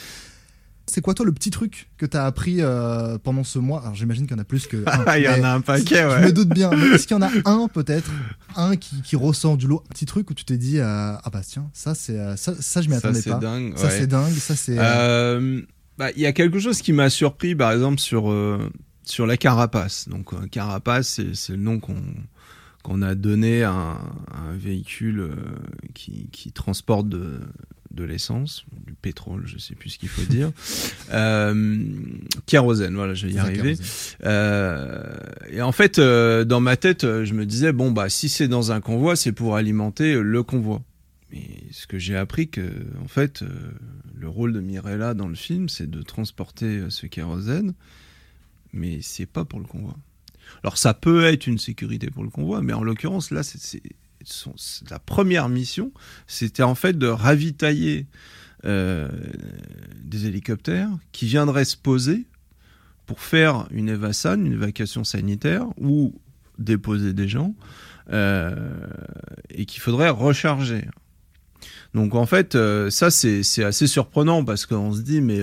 C'est 0.88 1.02
quoi 1.02 1.14
toi 1.16 1.26
le 1.26 1.32
petit 1.32 1.50
truc 1.50 1.90
que 1.98 2.06
t'as 2.06 2.26
appris 2.26 2.58
euh, 2.62 3.18
pendant 3.18 3.44
ce 3.44 3.58
mois? 3.60 3.82
Alors 3.82 3.96
j'imagine 3.96 4.28
qu'il 4.28 4.36
y 4.36 4.40
en 4.40 4.42
a 4.42 4.46
plus 4.46 4.68
que. 4.68 4.84
Ah, 4.86 5.18
il 5.18 5.24
y 5.24 5.28
en 5.28 5.44
a 5.44 5.50
un 5.50 5.62
paquet, 5.62 6.04
Je 6.04 6.08
ouais. 6.08 6.22
me 6.26 6.32
doute 6.32 6.50
bien. 6.50 6.72
Est-ce 6.94 7.08
qu'il 7.08 7.18
y 7.18 7.20
en 7.20 7.24
a 7.24 7.32
un 7.46 7.68
peut-être, 7.68 8.10
un 8.56 8.76
qui, 8.76 9.02
qui 9.02 9.16
ressort 9.16 9.58
du 9.58 9.66
lot, 9.68 9.84
un 9.86 9.90
petit 9.94 10.06
truc 10.06 10.30
où 10.30 10.34
tu 10.36 10.46
t'es 10.46 10.58
dit 10.58 10.78
euh, 10.80 10.86
ah 11.24 11.30
bah 11.32 11.42
tiens 11.48 11.70
ça 11.74 11.96
c'est 11.96 12.20
euh, 12.20 12.36
ça, 12.36 12.54
ça 12.60 12.82
je 12.82 12.88
m'y 12.90 12.94
Ça 12.94 13.00
attendais 13.00 13.22
c'est 13.22 13.30
pas. 13.32 13.38
dingue. 13.40 13.74
Ça 13.78 13.90
c'est 13.90 14.08
dingue. 14.08 14.34
Ça 14.34 14.56
c'est. 14.56 14.76
euh, 14.78 15.62
bah, 15.98 16.12
il 16.16 16.22
y 16.22 16.26
a 16.28 16.34
quelque 16.34 16.60
chose 16.60 16.82
qui 16.82 16.94
m'a 16.94 17.10
surpris, 17.10 17.56
par 17.56 17.72
exemple, 17.72 18.00
sur, 18.00 18.32
sur 19.06 19.26
la 19.26 19.38
carapace. 19.38 20.10
Donc, 20.10 20.34
carapace, 20.50 21.22
c'est, 21.34 21.50
le 21.54 21.58
nom 21.58 21.80
qu'on, 21.80 21.96
qu'on 22.84 23.02
a 23.02 23.16
donné 23.16 23.64
à 23.64 23.72
un, 23.72 23.94
à 23.94 24.40
un 24.50 24.58
véhicule 24.58 25.32
qui, 25.94 26.28
qui 26.34 26.52
transporte 26.52 27.08
de, 27.08 27.40
de 27.96 28.04
l'essence, 28.04 28.66
du 28.86 28.94
pétrole, 28.94 29.44
je 29.46 29.58
sais 29.58 29.74
plus 29.74 29.92
ce 29.92 29.98
qu'il 29.98 30.10
faut 30.10 30.26
dire, 30.30 30.52
euh, 31.14 31.84
kérosène, 32.46 32.96
voilà, 32.96 33.14
je 33.14 33.28
vais 33.28 33.34
y 33.34 33.40
arriver. 33.40 33.78
Euh, 34.24 35.16
et 35.50 35.62
en 35.62 35.72
fait, 35.72 35.98
euh, 35.98 36.44
dans 36.44 36.60
ma 36.60 36.78
tête, 36.78 37.02
je 37.02 37.34
me 37.34 37.46
disais 37.46 37.72
bon 37.72 37.92
bah 37.92 38.10
si 38.10 38.30
c'est 38.30 38.48
dans 38.48 38.72
un 38.72 38.82
convoi, 38.82 39.16
c'est 39.16 39.32
pour 39.32 39.56
alimenter 39.56 40.16
le 40.22 40.44
convoi. 40.44 40.82
Mais 41.32 41.64
ce 41.72 41.88
que 41.88 41.98
j'ai 41.98 42.16
appris 42.16 42.50
que 42.50 42.70
en 43.04 43.08
fait, 43.08 43.44
le 44.14 44.28
rôle 44.28 44.54
de 44.54 44.60
Mirella 44.60 45.14
dans 45.14 45.28
le 45.28 45.36
film, 45.36 45.70
c'est 45.70 45.90
de 45.90 46.02
transporter 46.02 46.84
ce 46.90 47.08
kérosène, 47.08 47.74
mais 48.74 49.00
c'est 49.02 49.26
pas 49.26 49.46
pour 49.46 49.60
le 49.60 49.66
convoi. 49.66 49.96
Alors 50.64 50.78
ça 50.78 50.94
peut 50.94 51.26
être 51.26 51.48
une 51.48 51.58
sécurité 51.58 52.10
pour 52.10 52.24
le 52.24 52.30
convoi, 52.30 52.62
mais 52.62 52.74
en 52.74 52.84
l'occurrence 52.84 53.32
là, 53.32 53.42
c'est 53.42 53.82
la 54.90 55.00
première 55.00 55.50
mission, 55.50 55.92
c'était 56.28 56.64
en 56.64 56.76
fait 56.76 56.98
de 56.98 57.08
ravitailler 57.08 58.08
euh, 58.66 59.08
des 60.04 60.26
hélicoptères 60.26 60.90
qui 61.12 61.28
viendraient 61.28 61.66
se 61.66 61.78
poser 61.78 62.26
pour 63.06 63.20
faire 63.20 63.68
une 63.70 63.90
évasan, 63.90 64.44
une 64.44 64.54
évacuation 64.54 65.04
sanitaire 65.04 65.68
ou 65.78 66.16
déposer 66.58 67.14
des 67.14 67.28
gens 67.28 67.54
euh, 68.12 68.56
et 69.50 69.66
qu'il 69.66 69.82
faudrait 69.82 70.10
recharger. 70.10 70.88
Donc 71.94 72.16
en 72.16 72.26
fait, 72.26 72.56
euh, 72.56 72.90
ça 72.90 73.12
c'est 73.12 73.64
assez 73.64 73.88
surprenant 73.88 74.44
parce 74.44 74.66
qu'on 74.66 74.94
se 74.94 75.02
dit 75.02 75.22
mais 75.22 75.42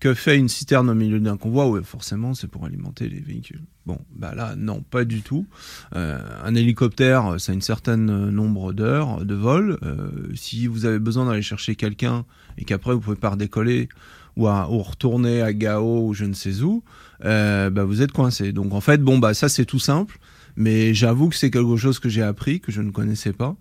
que 0.00 0.14
fait 0.14 0.36
une 0.38 0.48
citerne 0.48 0.90
au 0.90 0.94
milieu 0.94 1.20
d'un 1.20 1.36
convoi? 1.36 1.68
Oui, 1.68 1.80
forcément, 1.84 2.34
c'est 2.34 2.48
pour 2.48 2.64
alimenter 2.64 3.08
les 3.08 3.20
véhicules. 3.20 3.62
Bon, 3.86 3.98
bah 4.14 4.34
là, 4.34 4.54
non, 4.56 4.82
pas 4.82 5.04
du 5.04 5.22
tout. 5.22 5.46
Euh, 5.94 6.18
un 6.42 6.54
hélicoptère, 6.54 7.38
ça 7.38 7.52
a 7.52 7.54
une 7.54 7.62
certaine 7.62 8.30
nombre 8.30 8.72
d'heures 8.72 9.24
de 9.24 9.34
vol. 9.34 9.78
Euh, 9.82 10.10
si 10.34 10.66
vous 10.66 10.86
avez 10.86 10.98
besoin 10.98 11.26
d'aller 11.26 11.42
chercher 11.42 11.76
quelqu'un 11.76 12.24
et 12.58 12.64
qu'après 12.64 12.94
vous 12.94 13.00
pouvez 13.00 13.16
pas 13.16 13.30
redécoller 13.30 13.88
ou, 14.36 14.48
ou 14.48 14.78
retourner 14.82 15.42
à 15.42 15.52
Gao 15.52 16.08
ou 16.08 16.14
je 16.14 16.24
ne 16.24 16.34
sais 16.34 16.62
où, 16.62 16.82
euh, 17.24 17.68
bah 17.70 17.84
vous 17.84 18.02
êtes 18.02 18.12
coincé. 18.12 18.52
Donc 18.52 18.72
en 18.72 18.80
fait, 18.80 19.02
bon 19.02 19.18
bah 19.18 19.34
ça 19.34 19.48
c'est 19.48 19.64
tout 19.64 19.78
simple. 19.78 20.18
Mais 20.56 20.94
j'avoue 20.94 21.28
que 21.28 21.36
c'est 21.36 21.50
quelque 21.50 21.76
chose 21.76 21.98
que 21.98 22.08
j'ai 22.08 22.22
appris, 22.22 22.60
que 22.60 22.72
je 22.72 22.82
ne 22.82 22.90
connaissais 22.90 23.32
pas, 23.32 23.56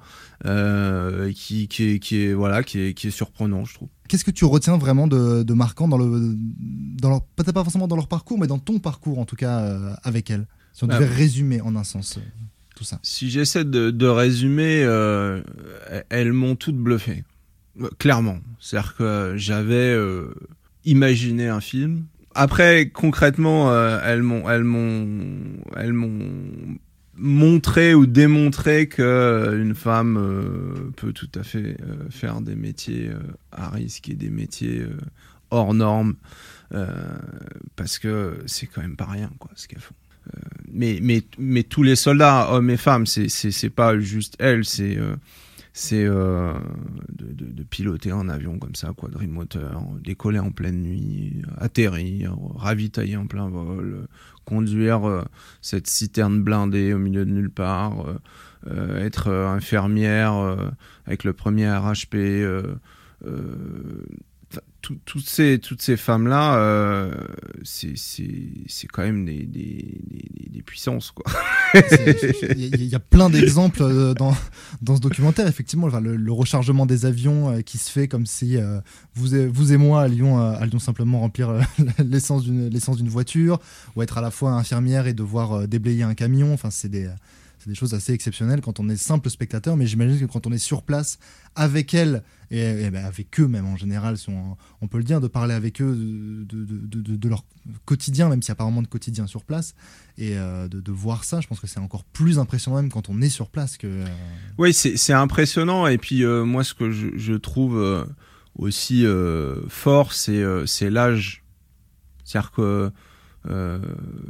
euh, 0.46 1.32
qui, 1.34 1.68
qui, 1.68 1.84
est, 1.92 2.00
qui, 2.00 2.24
est, 2.24 2.34
voilà, 2.34 2.64
qui, 2.64 2.80
est, 2.80 2.94
qui 2.94 3.08
est 3.08 3.12
surprenant, 3.12 3.66
je 3.66 3.74
trouve. 3.76 3.90
Qu'est-ce 4.08 4.24
que 4.24 4.32
tu 4.32 4.46
retiens 4.46 4.78
vraiment 4.78 5.08
de, 5.08 5.44
de 5.44 5.54
marquant 5.54 5.88
dans 5.88 5.98
le, 5.98 6.36
dans 7.00 7.10
leur, 7.10 7.22
peut-être 7.22 7.54
pas 7.54 7.64
forcément 7.64 7.88
dans 7.88 7.96
leur 7.96 8.08
parcours, 8.08 8.40
mais 8.40 8.48
dans 8.48 8.58
ton 8.58 8.80
parcours 8.80 9.20
en 9.20 9.26
tout 9.26 9.36
cas 9.36 9.60
euh, 9.60 9.94
avec 10.04 10.32
elle? 10.32 10.48
Si 10.74 10.84
on 10.84 10.88
devait 10.88 11.08
ah. 11.10 11.16
résumer 11.16 11.62
en 11.62 11.76
un 11.76 11.84
sens 11.84 12.18
euh, 12.18 12.22
tout 12.76 12.84
ça. 12.84 13.00
Si 13.04 13.30
j'essaie 13.30 13.66
de, 13.66 13.92
de 13.92 14.08
résumer, 14.08 14.82
euh, 14.84 15.42
elles 16.10 16.34
m'ont 16.34 16.56
toutes 16.56 16.78
bluffé, 16.78 17.24
clairement. 17.98 18.40
C'est-à-dire 18.60 18.96
que 18.96 19.34
j'avais 19.36 19.96
imaginé 20.86 21.48
un 21.48 21.62
film, 21.62 22.06
après, 22.36 22.90
concrètement, 22.90 23.72
euh, 23.72 24.00
elles 24.04 24.24
m'ont, 24.24 24.50
elles 24.50 24.64
m'ont, 24.64 25.40
elles 25.76 25.94
m'ont 25.94 26.78
montré 27.16 27.94
ou 27.94 28.06
démontré 28.06 28.88
que 28.88 29.02
euh, 29.02 29.62
une 29.62 29.76
femme 29.76 30.18
euh, 30.18 30.92
peut 30.96 31.12
tout 31.12 31.30
à 31.36 31.44
fait 31.44 31.78
faire 32.10 32.42
des 32.42 32.56
métiers 32.56 33.12
à 33.52 33.70
risque 33.70 34.10
et 34.10 34.16
des 34.16 34.30
métiers 34.30 34.86
hors 35.52 35.74
normes, 35.74 36.16
parce 37.76 38.00
que 38.00 38.40
c'est 38.46 38.68
quand 38.68 38.82
même 38.82 38.96
pas 38.96 39.06
rien, 39.06 39.32
quoi, 39.40 39.52
ce 39.56 39.68
qu'elles 39.68 39.80
font. 39.80 39.96
mais, 40.72 41.00
mais, 41.02 41.24
mais 41.40 41.64
tous 41.64 41.84
les 41.84 41.96
soldats, 41.96 42.52
hommes 42.52 42.70
et 42.70 42.78
femmes, 42.78 43.08
c'est, 43.08 43.30
c'est, 43.30 43.52
c'est 43.52 43.72
pas 43.72 44.00
juste 44.00 44.36
elles, 44.40 44.66
c'est 44.66 44.98
c'est 45.74 46.06
euh, 46.06 46.54
de, 47.10 47.64
piloter 47.64 48.12
un 48.12 48.30
avion 48.30 48.58
comme 48.58 48.76
ça, 48.76 48.94
quadrimoteur, 48.96 49.84
décoller 50.04 50.40
en 50.40 50.52
pleine 50.52 50.82
nuit, 50.82 51.42
atterrir, 51.58 52.36
ravitailler 52.56 53.16
en 53.16 53.28
plein 53.28 53.50
vol, 53.50 54.08
conduire 54.46 55.08
euh, 55.08 55.24
cette 55.62 55.88
citerne 55.88 56.42
blindée 56.42 56.94
au 56.94 56.98
milieu 56.98 57.26
de 57.26 57.32
nulle 57.32 57.52
part, 57.52 58.06
euh, 58.68 59.06
être 59.06 59.30
infirmière 59.30 60.34
avec 61.06 61.24
le 61.24 61.34
premier 61.34 61.70
RHP 61.70 62.16
toutes 64.82 65.28
ces, 65.28 65.60
toutes 65.60 65.82
ces 65.82 65.98
femmes-là, 65.98 66.58
euh, 66.58 67.14
c'est 67.64 68.88
quand 68.92 69.04
même 69.04 69.26
des, 69.26 69.46
des, 69.46 70.02
des, 70.50 70.62
puissances. 70.62 71.14
Il 72.56 72.86
y, 72.86 72.96
a 72.96 73.00
plein 73.00 73.30
d'exemples 73.30 73.84
euh, 73.84 74.14
dans, 74.14 74.36
dans 74.82 74.96
ce 74.96 75.02
documentaire, 75.02 75.48
effectivement. 75.48 75.88
le, 75.88 76.32
rechargement 76.32 76.86
des 76.86 77.06
avions 77.06 77.52
euh, 77.52 77.62
qui 77.62 77.78
se 77.78 77.92
fait 77.92 78.08
comme 78.08 78.26
si 78.26 78.58
euh, 78.58 78.80
vous, 79.16 79.36
et, 79.36 79.48
vous 79.48 79.74
et 79.74 79.78
moi 79.78 80.02
allions, 80.04 80.40
allions 80.40 80.80
simplement 80.80 81.20
remplir 81.20 81.54
l'essence 82.00 82.44
d'une 82.44 83.10
voiture, 83.10 83.60
ou 83.96 84.02
être 84.02 84.18
à 84.18 84.22
la 84.22 84.32
fois 84.32 84.52
infirmière 84.52 85.08
et 85.08 85.14
devoir 85.14 85.68
déblayer 85.68 86.04
un 86.04 86.14
camion. 86.14 86.54
Enfin, 86.54 86.70
c'est 86.72 86.90
des 86.90 87.10
c'est 87.60 87.70
des 87.70 87.76
choses 87.76 87.94
assez 87.94 88.14
exceptionnelles 88.14 88.62
quand 88.62 88.80
on 88.80 88.88
est 88.88 88.96
simple 88.96 89.30
spectateur, 89.30 89.76
mais 89.76 89.86
j'imagine 89.86 90.18
que 90.20 90.32
quand 90.32 90.48
on 90.48 90.52
est 90.52 90.58
sur 90.58 90.82
place 90.82 91.20
avec 91.56 91.94
elles, 91.94 92.24
et, 92.52 92.90
ben 92.90 93.04
avec 93.04 93.38
eux 93.40 93.48
même 93.48 93.68
en 93.68 93.76
général, 93.76 94.18
si 94.18 94.30
on, 94.30 94.88
peut 94.88 94.98
le 94.98 95.04
dire, 95.04 95.20
de 95.20 95.28
parler 95.28 95.54
avec 95.54 95.82
eux 95.82 95.94
de, 95.94 96.64
de, 96.64 97.30
leur 97.30 97.44
quotidien, 97.86 98.30
même 98.30 98.42
s'il 98.42 98.52
n'y 98.52 98.54
a 98.54 98.56
pas 98.56 98.64
vraiment 98.64 98.82
de 98.82 98.88
quotidien 98.88 99.28
sur 99.28 99.44
place, 99.44 99.76
et 100.18 100.38
euh, 100.38 100.70
de, 100.70 100.92
voir 100.92 101.26
ça, 101.26 101.42
je 101.42 101.48
pense 101.48 101.60
que 101.60 101.68
c'est 101.68 101.82
encore 101.82 102.06
plus 102.06 102.40
impressionnant 102.40 102.78
même 102.78 102.92
quand 102.92 103.10
on 103.10 103.22
est 103.22 103.30
sur 103.30 103.50
place. 103.50 103.78
que. 103.78 103.88
Euh, 103.88 104.06
oui, 104.58 104.74
c'est 104.74 105.14
impressionnant, 105.14 105.86
et 105.88 105.98
puis 105.98 106.24
euh, 106.24 106.46
moi 106.46 106.64
ce 106.64 106.74
que 106.74 106.92
je, 106.92 107.34
trouve 107.34 108.08
aussi 108.56 109.06
fort, 109.68 110.14
c'est 110.14 110.90
l'âge. 110.90 111.44
C'est-à-dire 112.24 112.52
que 112.52 112.92
euh, 113.48 113.80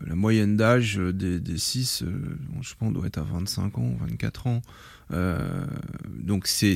la 0.06 0.16
moyenne 0.16 0.56
d'âge 0.56 0.98
des, 0.98 1.40
des 1.40 1.58
six, 1.58 2.04
euh, 2.04 2.38
je 2.62 2.76
pense, 2.76 2.94
doit 2.94 3.08
être 3.08 3.18
à 3.18 3.24
25 3.24 3.78
ans, 3.80 3.98
24 4.02 4.48
ans. 4.48 4.62
Euh, 5.12 5.66
donc 6.08 6.46
c'est 6.46 6.76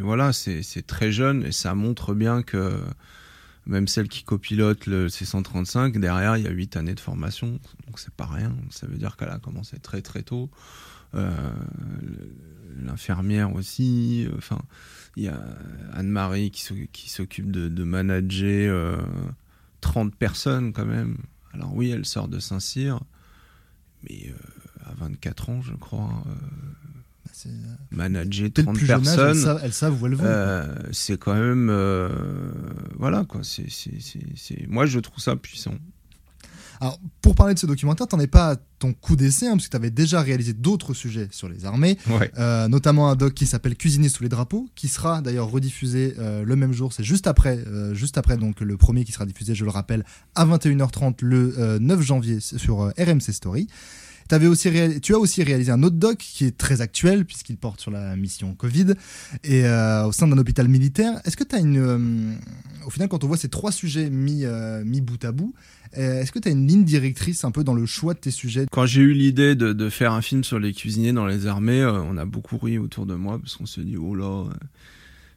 voilà, 0.00 0.32
c'est 0.32 0.86
très 0.86 1.10
jeune 1.10 1.44
et 1.44 1.50
ça 1.50 1.74
montre 1.74 2.14
bien 2.14 2.42
que 2.42 2.78
même 3.66 3.88
celle 3.88 4.08
qui 4.08 4.22
copilote 4.22 4.86
le 4.86 5.08
C135, 5.08 5.98
derrière 5.98 6.36
il 6.36 6.44
y 6.44 6.46
a 6.46 6.50
8 6.50 6.76
années 6.76 6.94
de 6.94 7.00
formation, 7.00 7.58
donc 7.86 7.98
c'est 7.98 8.14
pas 8.14 8.26
rien. 8.26 8.54
Ça 8.70 8.86
veut 8.86 8.98
dire 8.98 9.16
qu'elle 9.16 9.30
a 9.30 9.38
commencé 9.38 9.78
très 9.78 10.02
très 10.02 10.22
tôt. 10.22 10.50
L'infirmière 12.82 13.54
aussi. 13.54 14.26
Enfin, 14.36 14.60
il 15.16 15.22
y 15.24 15.28
a 15.28 15.40
Anne-Marie 15.92 16.50
qui 16.50 17.08
s'occupe 17.08 17.50
de, 17.50 17.84
manager 17.84 19.00
30 19.84 20.16
personnes 20.16 20.72
quand 20.72 20.86
même. 20.86 21.18
Alors 21.52 21.74
oui, 21.76 21.90
elle 21.90 22.06
sort 22.06 22.26
de 22.26 22.38
Saint-Cyr, 22.40 23.00
mais 24.02 24.28
euh, 24.28 24.90
à 24.90 24.94
24 24.94 25.50
ans, 25.50 25.60
je 25.60 25.74
crois. 25.74 26.10
Euh, 26.26 26.30
bah, 27.26 27.30
euh, 27.46 27.50
manager 27.90 28.48
30 28.52 28.78
personnes. 28.86 29.58
elle 29.62 29.72
savent 29.72 30.02
où 30.02 30.06
elle 30.06 30.14
veut. 30.14 30.74
c'est 30.92 31.18
quand 31.18 31.34
même. 31.34 31.70
voilà, 32.96 33.24
quoi. 33.24 33.42
C'est, 33.44 34.66
Moi, 34.68 34.86
je 34.86 34.98
trouve 35.00 35.22
ça 35.22 35.36
puissant. 35.36 35.74
Alors, 36.84 37.00
pour 37.22 37.34
parler 37.34 37.54
de 37.54 37.58
ce 37.58 37.64
documentaire, 37.64 38.06
t'en 38.06 38.20
es 38.20 38.26
pas 38.26 38.50
à 38.50 38.56
ton 38.78 38.92
coup 38.92 39.16
d'essai, 39.16 39.46
hein, 39.46 39.52
parce 39.52 39.64
que 39.64 39.70
tu 39.70 39.76
avais 39.76 39.90
déjà 39.90 40.20
réalisé 40.20 40.52
d'autres 40.52 40.92
sujets 40.92 41.28
sur 41.30 41.48
les 41.48 41.64
armées, 41.64 41.96
euh, 42.36 42.68
notamment 42.68 43.08
un 43.08 43.16
doc 43.16 43.32
qui 43.32 43.46
s'appelle 43.46 43.74
Cuisiner 43.74 44.10
sous 44.10 44.22
les 44.22 44.28
drapeaux, 44.28 44.68
qui 44.74 44.88
sera 44.88 45.22
d'ailleurs 45.22 45.50
rediffusé 45.50 46.14
euh, 46.18 46.44
le 46.44 46.56
même 46.56 46.74
jour, 46.74 46.92
c'est 46.92 47.02
juste 47.02 47.26
après, 47.26 47.56
euh, 47.68 47.94
juste 47.94 48.18
après 48.18 48.36
donc 48.36 48.60
le 48.60 48.76
premier 48.76 49.04
qui 49.04 49.12
sera 49.12 49.24
diffusé, 49.24 49.54
je 49.54 49.64
le 49.64 49.70
rappelle, 49.70 50.04
à 50.34 50.44
21h30 50.44 51.24
le 51.24 51.78
9 51.78 52.02
janvier 52.02 52.40
sur 52.40 52.92
RMC 52.98 53.32
Story. 53.32 53.66
Tu 54.28 54.34
as 54.34 55.18
aussi 55.18 55.42
réalisé 55.42 55.70
un 55.70 55.82
autre 55.82 55.96
doc 55.96 56.18
qui 56.18 56.44
est 56.44 56.56
très 56.56 56.80
actuel 56.80 57.24
puisqu'il 57.24 57.56
porte 57.56 57.80
sur 57.80 57.90
la 57.90 58.16
mission 58.16 58.54
Covid 58.54 58.94
et 59.44 59.64
au 59.64 60.12
sein 60.12 60.28
d'un 60.28 60.38
hôpital 60.38 60.68
militaire. 60.68 61.20
Est-ce 61.24 61.36
que 61.36 61.44
tu 61.44 61.54
as 61.54 61.60
une... 61.60 62.38
au 62.86 62.90
final, 62.90 63.08
quand 63.08 63.24
on 63.24 63.26
voit 63.26 63.36
ces 63.36 63.48
trois 63.48 63.72
sujets 63.72 64.10
mis, 64.10 64.44
mis 64.84 65.00
bout 65.00 65.24
à 65.24 65.32
bout, 65.32 65.54
euh, 65.96 66.20
est-ce 66.20 66.32
que 66.32 66.38
tu 66.38 66.48
as 66.48 66.50
une 66.50 66.66
ligne 66.66 66.84
directrice 66.84 67.44
un 67.44 67.50
peu 67.50 67.62
dans 67.62 67.74
le 67.74 67.86
choix 67.86 68.14
de 68.14 68.18
tes 68.18 68.30
sujets? 68.30 68.66
Quand 68.70 68.86
j'ai 68.86 69.02
eu 69.02 69.12
l'idée 69.12 69.54
de, 69.54 69.88
faire 69.88 70.12
un 70.12 70.22
film 70.22 70.42
sur 70.42 70.58
les 70.58 70.72
cuisiniers 70.72 71.12
dans 71.12 71.26
les 71.26 71.46
armées, 71.46 71.82
euh, 71.82 72.02
on 72.02 72.16
a 72.16 72.24
beaucoup 72.24 72.58
ri 72.58 72.78
autour 72.78 73.06
de 73.06 73.14
moi 73.14 73.38
parce 73.38 73.56
qu'on 73.56 73.66
se 73.66 73.80
dit 73.80 73.96
oh 73.96 74.14
là, 74.14 74.44
euh, 74.44 74.52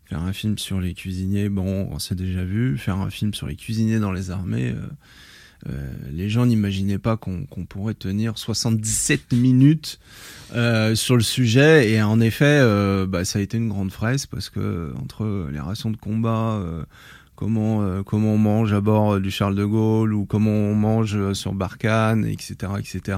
faire 0.05 0.21
un 0.21 0.33
film 0.33 0.57
sur 0.57 0.79
les 0.79 0.93
cuisiniers, 0.93 1.49
bon, 1.49 1.89
on 1.91 1.99
s'est 1.99 2.15
déjà 2.15 2.43
vu. 2.43 2.77
Faire 2.77 2.97
un 2.97 3.09
film 3.09 3.33
sur 3.33 3.47
les 3.47 3.55
cuisiniers 3.55 3.99
dans 3.99 4.11
les 4.11 4.31
armées, 4.31 4.73
les 6.11 6.29
gens 6.29 6.45
n'imaginaient 6.45 6.97
pas 6.97 7.17
qu'on 7.17 7.45
pourrait 7.67 7.93
tenir 7.93 8.37
77 8.37 9.33
minutes 9.33 9.99
sur 10.95 11.15
le 11.15 11.23
sujet. 11.23 11.91
Et 11.91 12.01
en 12.01 12.19
effet, 12.19 12.61
bah, 13.07 13.25
ça 13.25 13.39
a 13.39 13.41
été 13.41 13.57
une 13.57 13.69
grande 13.69 13.91
fraise 13.91 14.25
parce 14.25 14.49
que 14.49 14.93
entre 15.01 15.49
les 15.51 15.59
rations 15.59 15.91
de 15.91 15.97
combat 15.97 16.61
comment 17.37 17.83
euh, 17.83 18.03
comment 18.03 18.33
on 18.33 18.37
mange 18.37 18.73
à 18.73 18.81
bord 18.81 19.13
euh, 19.13 19.19
du 19.21 19.31
Charles 19.31 19.55
de 19.55 19.63
Gaulle 19.63 20.13
ou 20.13 20.25
comment 20.25 20.51
on 20.51 20.75
mange 20.75 21.15
euh, 21.15 21.33
sur 21.33 21.53
Barkhane, 21.53 22.25
etc., 22.25 22.73
etc. 22.79 23.17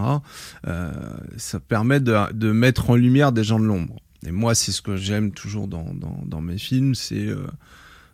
ça 1.37 1.59
permet 1.59 1.99
de, 1.99 2.51
mettre 2.51 2.91
en 2.91 2.95
lumière 2.95 3.31
des 3.31 3.43
gens 3.43 3.59
de 3.59 3.65
l'ombre. 3.65 3.95
Et 4.25 4.31
moi, 4.31 4.53
c'est 4.53 4.73
ce 4.73 4.81
que 4.81 4.97
j'aime 4.97 5.31
toujours 5.31 5.67
dans, 5.67 5.93
dans, 6.25 6.41
mes 6.41 6.57
films, 6.57 6.93
c'est 6.93 7.27
euh, 7.27 7.47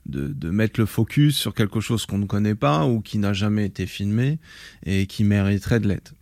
de, 0.06 0.50
mettre 0.50 0.80
le 0.80 0.86
focus 0.86 1.38
sur 1.38 1.54
quelque 1.54 1.80
chose 1.80 2.06
qu'on 2.06 2.18
ne 2.18 2.26
connaît 2.26 2.56
pas 2.56 2.86
ou 2.86 3.02
qui 3.02 3.18
n'a 3.18 3.34
jamais 3.34 3.66
été 3.66 3.86
filmé 3.86 4.40
et 4.86 5.08
qui 5.08 5.24
mériterait 5.24 5.80
de 5.80 5.88
l'être. 5.88 6.14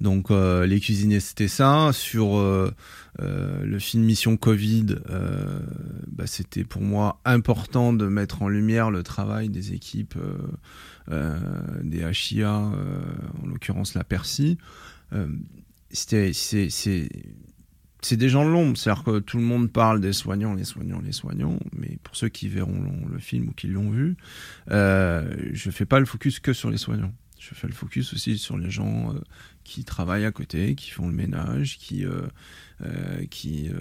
Donc 0.00 0.30
euh, 0.30 0.66
les 0.66 0.80
cuisiniers 0.80 1.20
c'était 1.20 1.48
ça. 1.48 1.90
Sur 1.92 2.36
euh, 2.36 2.70
euh, 3.20 3.64
le 3.64 3.78
film 3.78 4.04
Mission 4.04 4.36
Covid, 4.36 4.96
bah, 6.08 6.26
c'était 6.26 6.64
pour 6.64 6.82
moi 6.82 7.20
important 7.24 7.92
de 7.92 8.06
mettre 8.06 8.42
en 8.42 8.48
lumière 8.48 8.90
le 8.90 9.02
travail 9.02 9.48
des 9.48 9.72
équipes 9.72 10.18
des 11.08 12.00
HIA, 12.00 12.52
en 12.52 13.46
l'occurrence 13.46 13.94
la 13.94 14.04
Percy. 14.04 14.58
c'était 15.90 16.32
c'est 18.02 18.16
des 18.16 18.28
gens 18.28 18.44
de 18.44 18.50
l'ombre, 18.50 18.76
c'est-à-dire 18.76 19.04
que 19.04 19.18
tout 19.20 19.36
le 19.36 19.44
monde 19.44 19.70
parle 19.70 20.00
des 20.00 20.12
soignants, 20.12 20.54
les 20.54 20.64
soignants, 20.64 21.00
les 21.00 21.12
soignants, 21.12 21.58
mais 21.72 21.98
pour 22.02 22.16
ceux 22.16 22.28
qui 22.28 22.48
verront 22.48 23.06
le 23.10 23.18
film 23.18 23.48
ou 23.48 23.52
qui 23.52 23.68
l'ont 23.68 23.90
vu, 23.90 24.16
euh, 24.70 25.34
je 25.52 25.70
fais 25.70 25.86
pas 25.86 26.00
le 26.00 26.06
focus 26.06 26.40
que 26.40 26.52
sur 26.52 26.70
les 26.70 26.78
soignants. 26.78 27.14
Je 27.38 27.54
fais 27.54 27.66
le 27.66 27.72
focus 27.72 28.12
aussi 28.12 28.38
sur 28.38 28.56
les 28.56 28.70
gens 28.70 29.14
euh, 29.14 29.20
qui 29.64 29.84
travaillent 29.84 30.24
à 30.24 30.32
côté, 30.32 30.74
qui 30.74 30.90
font 30.90 31.06
le 31.06 31.14
ménage, 31.14 31.78
qui 31.78 32.04
euh, 32.04 32.22
euh, 32.84 33.24
qui, 33.30 33.68
euh, 33.68 33.78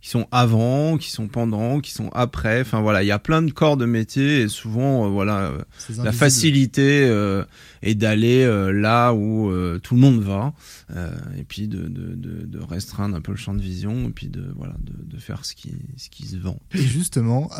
qui 0.00 0.08
sont 0.08 0.26
avant, 0.32 0.96
qui 0.96 1.10
sont 1.10 1.28
pendant, 1.28 1.80
qui 1.80 1.92
sont 1.92 2.08
après. 2.14 2.62
Enfin 2.62 2.80
voilà, 2.80 3.02
il 3.02 3.06
y 3.06 3.10
a 3.10 3.18
plein 3.18 3.42
de 3.42 3.50
corps 3.50 3.76
de 3.76 3.84
métier 3.84 4.40
et 4.40 4.48
souvent 4.48 5.10
voilà 5.10 5.52
la 6.02 6.12
facilité 6.12 7.02
est 7.82 7.94
d'aller 7.94 8.46
là 8.72 9.12
où 9.12 9.52
tout 9.82 9.94
le 9.94 10.00
monde 10.00 10.22
va 10.22 10.54
et 11.36 11.44
puis 11.44 11.68
de, 11.68 11.82
de, 11.82 12.14
de, 12.14 12.46
de, 12.46 12.58
restreindre 12.58 13.16
un 13.16 13.20
peu 13.20 13.32
le 13.32 13.38
champ 13.38 13.54
de 13.54 13.60
vision 13.60 14.08
et 14.08 14.10
puis 14.10 14.28
de 14.28 14.50
voilà 14.56 14.74
de, 14.80 15.18
faire 15.18 15.44
ce 15.44 15.54
qui 15.54 15.74
ce 15.98 16.08
qui 16.08 16.26
se 16.26 16.36
vend. 16.36 16.58
Et 16.72 16.82
justement, 16.82 17.50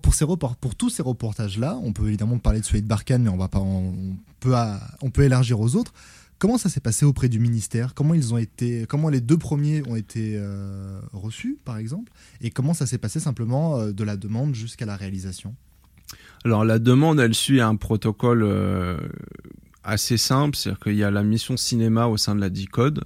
pour 0.00 0.14
ces 0.14 0.24
pour 0.60 0.74
tous 0.74 0.90
ces 0.90 1.02
reportages 1.02 1.58
là, 1.58 1.78
on 1.84 1.92
peut 1.92 2.08
évidemment 2.08 2.38
parler 2.38 2.58
de 2.58 2.64
celui 2.64 2.82
de 2.82 2.88
Barkhane, 2.88 3.22
mais 3.22 3.30
on 3.30 3.36
va 3.36 3.48
pas 3.48 3.60
on 3.60 4.16
peut 4.40 4.54
on 5.00 5.10
peut 5.10 5.22
élargir 5.22 5.60
aux 5.60 5.76
autres. 5.76 5.92
Comment 6.38 6.58
ça 6.58 6.68
s'est 6.68 6.80
passé 6.80 7.06
auprès 7.06 7.30
du 7.30 7.38
ministère? 7.38 7.94
Comment 7.94 8.12
ils 8.12 8.34
ont 8.34 8.38
été 8.38 8.84
Comment 8.86 9.08
les 9.08 9.22
deux 9.22 9.38
premiers 9.38 9.82
ont 9.88 9.96
été 9.96 10.34
euh, 10.36 11.00
reçus, 11.12 11.58
par 11.64 11.78
exemple? 11.78 12.12
Et 12.42 12.50
comment 12.50 12.74
ça 12.74 12.86
s'est 12.86 12.98
passé 12.98 13.20
simplement 13.20 13.78
euh, 13.78 13.92
de 13.92 14.04
la 14.04 14.18
demande 14.18 14.54
jusqu'à 14.54 14.84
la 14.84 14.96
réalisation? 14.96 15.54
Alors 16.44 16.64
la 16.64 16.78
demande, 16.78 17.20
elle 17.20 17.34
suit 17.34 17.62
un 17.62 17.76
protocole 17.76 18.42
euh, 18.42 18.98
assez 19.82 20.18
simple, 20.18 20.56
c'est-à-dire 20.56 20.80
qu'il 20.80 20.96
y 20.96 21.04
a 21.04 21.10
la 21.10 21.22
mission 21.22 21.56
cinéma 21.56 22.06
au 22.06 22.18
sein 22.18 22.34
de 22.34 22.40
la 22.40 22.50
DICODE. 22.50 23.04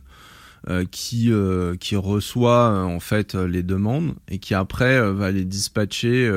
qui 0.90 1.32
qui 1.80 1.96
reçoit 1.96 2.84
en 2.84 3.00
fait 3.00 3.34
les 3.34 3.62
demandes 3.62 4.14
et 4.28 4.38
qui 4.38 4.54
après 4.54 5.00
va 5.12 5.30
les 5.30 5.46
dispatcher 5.46 6.30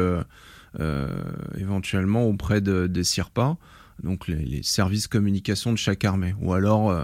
éventuellement 1.57 2.25
auprès 2.25 2.61
de, 2.61 2.87
des 2.87 3.03
CIRPA 3.03 3.57
donc 4.01 4.27
les, 4.27 4.63
services 4.63 5.07
communication 5.07 5.71
de 5.71 5.77
chaque 5.77 6.03
armée. 6.05 6.35
Ou 6.41 6.53
alors 6.53 6.89
euh, 6.89 7.03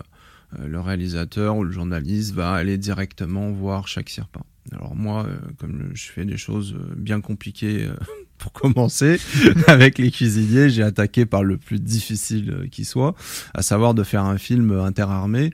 euh, 0.60 0.67
le 0.67 0.80
réalisateur 0.80 1.58
ou 1.58 1.63
le 1.63 1.71
journaliste 1.71 2.34
va 2.34 2.54
aller 2.54 2.78
directement 2.78 3.52
voir 3.52 3.88
chaque 3.88 4.10
SIRPA. 4.10 4.41
Alors 4.71 4.95
moi, 4.95 5.25
euh, 5.25 5.38
comme 5.58 5.91
je 5.93 6.10
fais 6.10 6.25
des 6.25 6.38
choses 6.38 6.75
bien 6.95 7.21
compliquées 7.21 7.89
pour 8.39 8.52
commencer, 8.52 9.19
avec 9.67 9.97
les 9.97 10.12
cuisiniers, 10.12 10.69
j'ai 10.69 10.84
attaqué 10.84 11.25
par 11.25 11.43
le 11.43 11.58
plus 11.58 11.80
difficile 11.80 12.67
qui 12.71 12.86
soit, 12.86 13.15
à 13.54 13.62
savoir 13.62 13.93
de 13.93 14.04
faire 14.04 14.23
un 14.23 14.38
film 14.38 14.71
interarmé, 14.80 15.52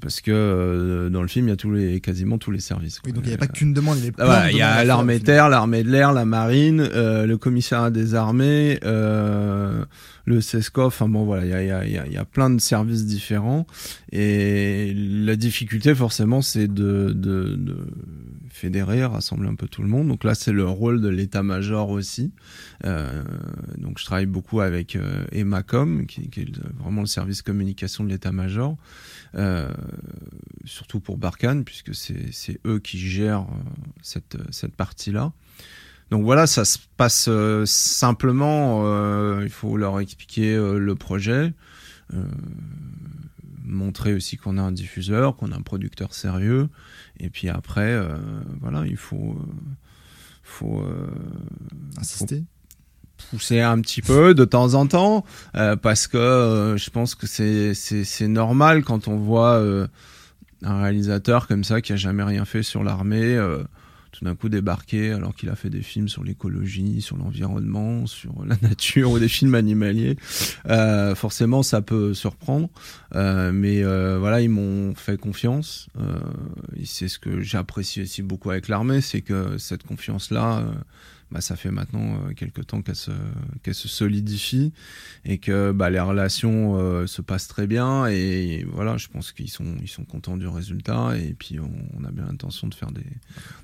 parce 0.00 0.20
que 0.20 1.08
dans 1.10 1.22
le 1.22 1.28
film, 1.28 1.46
il 1.46 1.50
y 1.50 1.52
a 1.52 1.56
tous 1.56 1.70
les, 1.70 2.00
quasiment 2.00 2.38
tous 2.38 2.50
les 2.50 2.60
services. 2.60 3.00
Oui, 3.06 3.12
donc 3.12 3.22
il 3.24 3.28
n'y 3.28 3.34
a 3.34 3.38
pas 3.38 3.46
qu'une 3.46 3.72
demande, 3.72 3.98
il 3.98 4.04
y, 4.04 4.52
il 4.52 4.56
y 4.56 4.62
a 4.62 4.84
l'armée 4.84 5.20
terre, 5.20 5.48
l'armée 5.48 5.82
de 5.82 5.90
l'air, 5.90 6.12
la 6.12 6.24
marine, 6.24 6.82
le 6.82 7.34
commissariat 7.36 7.90
des 7.90 8.14
armées, 8.14 8.78
le 10.30 10.40
CESCOF, 10.40 10.86
enfin 10.86 11.08
bon 11.08 11.24
voilà, 11.24 11.44
il 11.44 11.50
y 11.50 11.54
a, 11.70 11.84
y, 11.84 11.98
a, 11.98 12.06
y 12.06 12.16
a, 12.16 12.24
plein 12.24 12.50
de 12.50 12.60
services 12.60 13.04
différents 13.04 13.66
et 14.12 14.92
la 14.94 15.36
difficulté 15.36 15.94
forcément 15.94 16.42
c'est 16.42 16.68
de, 16.68 17.12
de, 17.14 17.56
de, 17.56 17.76
fédérer, 18.60 19.04
rassembler 19.04 19.48
un 19.48 19.54
peu 19.54 19.66
tout 19.68 19.82
le 19.82 19.88
monde. 19.88 20.08
Donc 20.08 20.22
là 20.24 20.34
c'est 20.34 20.52
le 20.52 20.66
rôle 20.66 21.00
de 21.00 21.08
l'état-major 21.08 21.88
aussi. 21.88 22.32
Euh, 22.84 23.24
donc 23.78 23.98
je 23.98 24.04
travaille 24.04 24.26
beaucoup 24.26 24.60
avec 24.60 24.96
euh, 24.96 25.24
Emacom, 25.32 26.06
qui, 26.06 26.28
est 26.36 26.60
vraiment 26.78 27.00
le 27.00 27.06
service 27.06 27.40
communication 27.42 28.04
de 28.04 28.10
l'état-major, 28.10 28.76
euh, 29.34 29.72
surtout 30.64 31.00
pour 31.00 31.16
Barkhane 31.16 31.64
puisque 31.64 31.94
c'est 31.94 32.60
eux 32.66 32.78
qui 32.78 32.98
gèrent 32.98 33.46
cette, 34.02 34.36
cette 34.50 34.76
partie-là. 34.76 35.32
Donc 36.10 36.24
voilà, 36.24 36.46
ça 36.46 36.64
se 36.64 36.78
passe 36.96 37.30
simplement. 37.64 39.40
Il 39.40 39.48
faut 39.48 39.76
leur 39.76 40.00
expliquer 40.00 40.56
le 40.56 40.94
projet, 40.96 41.52
montrer 43.70 44.14
aussi 44.14 44.36
qu'on 44.36 44.58
a 44.58 44.62
un 44.62 44.72
diffuseur, 44.72 45.36
qu'on 45.36 45.52
a 45.52 45.56
un 45.56 45.62
producteur 45.62 46.14
sérieux, 46.14 46.68
et 47.18 47.30
puis 47.30 47.48
après, 47.48 47.98
voilà, 48.60 48.84
il 48.86 48.96
faut, 48.96 49.38
faut 50.42 50.84
insister. 51.98 52.44
pousser 53.30 53.60
un 53.60 53.80
petit 53.80 54.02
peu 54.02 54.34
de 54.34 54.44
temps 54.44 54.74
en 54.74 54.86
temps 54.86 55.24
parce 55.82 56.06
que 56.06 56.74
je 56.78 56.90
pense 56.90 57.14
que 57.14 57.26
c'est 57.26 57.74
c'est 57.74 58.28
normal 58.28 58.84
quand 58.84 59.08
on 59.08 59.16
voit 59.16 59.62
un 60.62 60.82
réalisateur 60.82 61.46
comme 61.46 61.64
ça 61.64 61.80
qui 61.80 61.92
a 61.92 61.96
jamais 61.96 62.22
rien 62.22 62.44
fait 62.44 62.62
sur 62.62 62.82
l'armée 62.82 63.38
tout 64.12 64.24
d'un 64.24 64.34
coup 64.34 64.48
débarquer 64.48 65.12
alors 65.12 65.34
qu'il 65.34 65.48
a 65.48 65.56
fait 65.56 65.70
des 65.70 65.82
films 65.82 66.08
sur 66.08 66.24
l'écologie, 66.24 67.00
sur 67.00 67.16
l'environnement, 67.16 68.06
sur 68.06 68.44
la 68.44 68.56
nature 68.62 69.12
ou 69.12 69.18
des 69.18 69.28
films 69.28 69.54
animaliers. 69.54 70.16
Euh, 70.68 71.14
forcément, 71.14 71.62
ça 71.62 71.82
peut 71.82 72.14
surprendre, 72.14 72.68
euh, 73.14 73.52
mais 73.52 73.82
euh, 73.82 74.18
voilà, 74.18 74.40
ils 74.40 74.50
m'ont 74.50 74.94
fait 74.94 75.18
confiance. 75.18 75.88
Euh, 75.98 76.18
c'est 76.84 77.08
ce 77.08 77.18
que 77.18 77.40
j'apprécie 77.40 78.02
aussi 78.02 78.22
beaucoup 78.22 78.50
avec 78.50 78.68
l'armée, 78.68 79.00
c'est 79.00 79.20
que 79.20 79.58
cette 79.58 79.84
confiance-là 79.84 80.58
euh, 80.58 80.72
bah, 81.32 81.40
ça 81.40 81.56
fait 81.56 81.70
maintenant 81.70 82.14
euh, 82.14 82.32
quelques 82.34 82.66
temps 82.66 82.82
qu'elle 82.82 82.96
se, 82.96 83.12
qu'elle 83.62 83.74
se 83.74 83.88
solidifie 83.88 84.72
et 85.24 85.38
que 85.38 85.72
bah, 85.72 85.90
les 85.90 86.00
relations 86.00 86.76
euh, 86.76 87.06
se 87.06 87.22
passent 87.22 87.48
très 87.48 87.66
bien 87.66 88.06
et, 88.06 88.66
voilà, 88.72 88.96
je 88.96 89.08
pense 89.08 89.32
qu'ils 89.32 89.50
sont, 89.50 89.76
ils 89.80 89.88
sont 89.88 90.04
contents 90.04 90.36
du 90.36 90.46
résultat 90.46 91.16
et 91.16 91.34
puis 91.38 91.58
on, 91.60 92.04
a 92.04 92.10
bien 92.10 92.24
l'intention 92.26 92.66
de 92.66 92.74
faire 92.74 92.88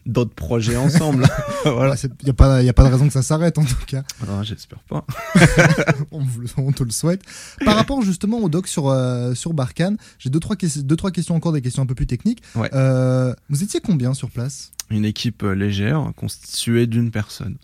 d'autres 0.05 0.35
projets 0.35 0.77
ensemble. 0.77 1.27
voilà. 1.65 1.95
Il 2.03 2.25
n'y 2.25 2.31
a, 2.31 2.35
pas, 2.35 2.63
y 2.63 2.69
a 2.69 2.73
pas 2.73 2.85
de 2.85 2.91
raison 2.91 3.07
que 3.07 3.13
ça 3.13 3.23
s'arrête 3.23 3.59
en 3.59 3.65
tout 3.65 3.75
cas. 3.87 4.03
Ah, 4.29 4.43
j'espère 4.43 4.81
pas. 4.81 5.05
on, 6.13 6.23
on, 6.57 6.73
te 6.73 6.85
le 6.85 6.91
souhaite. 6.91 7.23
Par 7.65 7.77
rapport 7.77 8.03
justement 8.03 8.39
au 8.39 8.49
doc 8.49 8.69
sur, 8.69 8.89
euh, 8.89 9.35
sur 9.35 9.53
Barkhane, 9.55 9.97
j'ai 10.19 10.31
deux 10.31 10.41
trois, 10.41 10.57
deux, 10.57 10.97
trois 10.97 11.11
questions 11.11 11.35
encore, 11.35 11.53
des 11.53 11.63
questions 11.63 11.83
un 11.83 11.87
peu 11.87 11.95
plus 11.95 12.07
techniques. 12.07 12.43
Ouais. 12.55 12.71
Euh, 12.75 13.35
vous 13.49 13.63
étiez 13.63 13.81
combien 13.81 14.15
sur 14.15 14.31
place? 14.31 14.73
Une 14.91 15.05
équipe 15.05 15.43
euh, 15.43 15.55
légère 15.55 16.13
constituée 16.17 16.87
d'une 16.87 17.11
personne. 17.11 17.57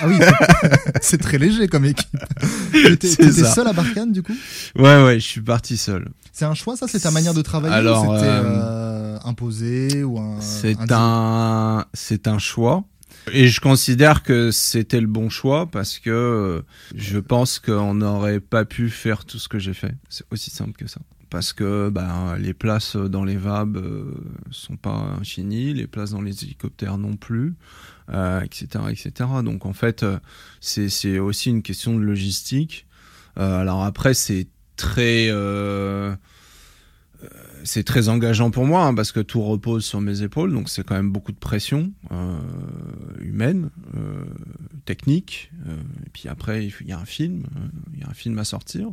Ah 0.00 0.08
oui, 0.08 0.16
c'est 1.02 1.18
très 1.18 1.38
léger 1.38 1.68
comme 1.68 1.84
équipe. 1.84 2.16
T'étais 2.72 3.32
seul 3.32 3.66
à 3.66 3.72
Barkhane 3.72 4.12
du 4.12 4.22
coup? 4.22 4.36
Ouais, 4.76 5.02
ouais, 5.02 5.20
je 5.20 5.26
suis 5.26 5.42
parti 5.42 5.76
seul. 5.76 6.08
C'est 6.32 6.44
un 6.44 6.54
choix, 6.54 6.76
ça? 6.76 6.86
C'est 6.88 7.00
ta 7.00 7.10
manière 7.10 7.34
de 7.34 7.42
travailler 7.42 7.74
Alors, 7.74 8.02
c'était 8.02 8.26
euh, 8.26 8.42
euh, 8.44 9.18
imposé 9.24 10.02
ou 10.02 10.18
un 10.18 10.40
C'est 10.40 10.76
un, 10.90 11.84
c'est 11.92 12.28
un 12.28 12.38
choix. 12.38 12.84
Et 13.32 13.48
je 13.48 13.60
considère 13.60 14.22
que 14.22 14.50
c'était 14.50 15.00
le 15.00 15.06
bon 15.06 15.30
choix 15.30 15.66
parce 15.70 15.98
que 15.98 16.62
je 16.94 17.18
pense 17.18 17.58
qu'on 17.58 17.94
n'aurait 17.94 18.40
pas 18.40 18.64
pu 18.66 18.90
faire 18.90 19.24
tout 19.24 19.38
ce 19.38 19.48
que 19.48 19.58
j'ai 19.58 19.72
fait. 19.72 19.94
C'est 20.10 20.24
aussi 20.30 20.50
simple 20.50 20.72
que 20.72 20.86
ça 20.86 21.00
parce 21.34 21.52
que 21.52 21.88
bah, 21.88 22.36
les 22.38 22.54
places 22.54 22.94
dans 22.94 23.24
les 23.24 23.36
VAB 23.36 23.76
euh, 23.76 24.04
sont 24.52 24.76
pas 24.76 25.16
infinies, 25.20 25.74
les 25.74 25.88
places 25.88 26.12
dans 26.12 26.22
les 26.22 26.44
hélicoptères 26.44 26.96
non 26.96 27.16
plus, 27.16 27.54
euh, 28.08 28.40
etc., 28.42 28.84
etc. 28.88 29.28
Donc 29.42 29.66
en 29.66 29.72
fait, 29.72 30.04
euh, 30.04 30.20
c'est 30.60 31.18
aussi 31.18 31.50
une 31.50 31.62
question 31.62 31.98
de 31.98 32.04
logistique. 32.04 32.86
Euh, 33.36 33.58
alors 33.62 33.82
après, 33.82 34.14
c'est 34.14 34.46
très 34.76 35.28
c'est 37.64 37.82
très 37.82 38.08
engageant 38.08 38.52
pour 38.52 38.66
moi 38.66 38.84
hein, 38.84 38.94
parce 38.94 39.10
que 39.10 39.18
tout 39.18 39.42
repose 39.42 39.84
sur 39.84 40.00
mes 40.00 40.22
épaules, 40.22 40.52
donc 40.52 40.68
c'est 40.68 40.84
quand 40.84 40.94
même 40.94 41.10
beaucoup 41.10 41.32
de 41.32 41.38
pression 41.38 41.90
humaine, 43.18 43.70
technique. 44.84 45.50
Et 46.06 46.10
puis 46.12 46.28
après, 46.28 46.68
il 46.80 46.86
y 46.86 46.92
a 46.92 46.98
un 47.00 47.06
film, 47.06 47.42
il 47.92 48.00
y 48.00 48.04
a 48.04 48.08
un 48.08 48.14
film 48.14 48.38
à 48.38 48.44
sortir. 48.44 48.92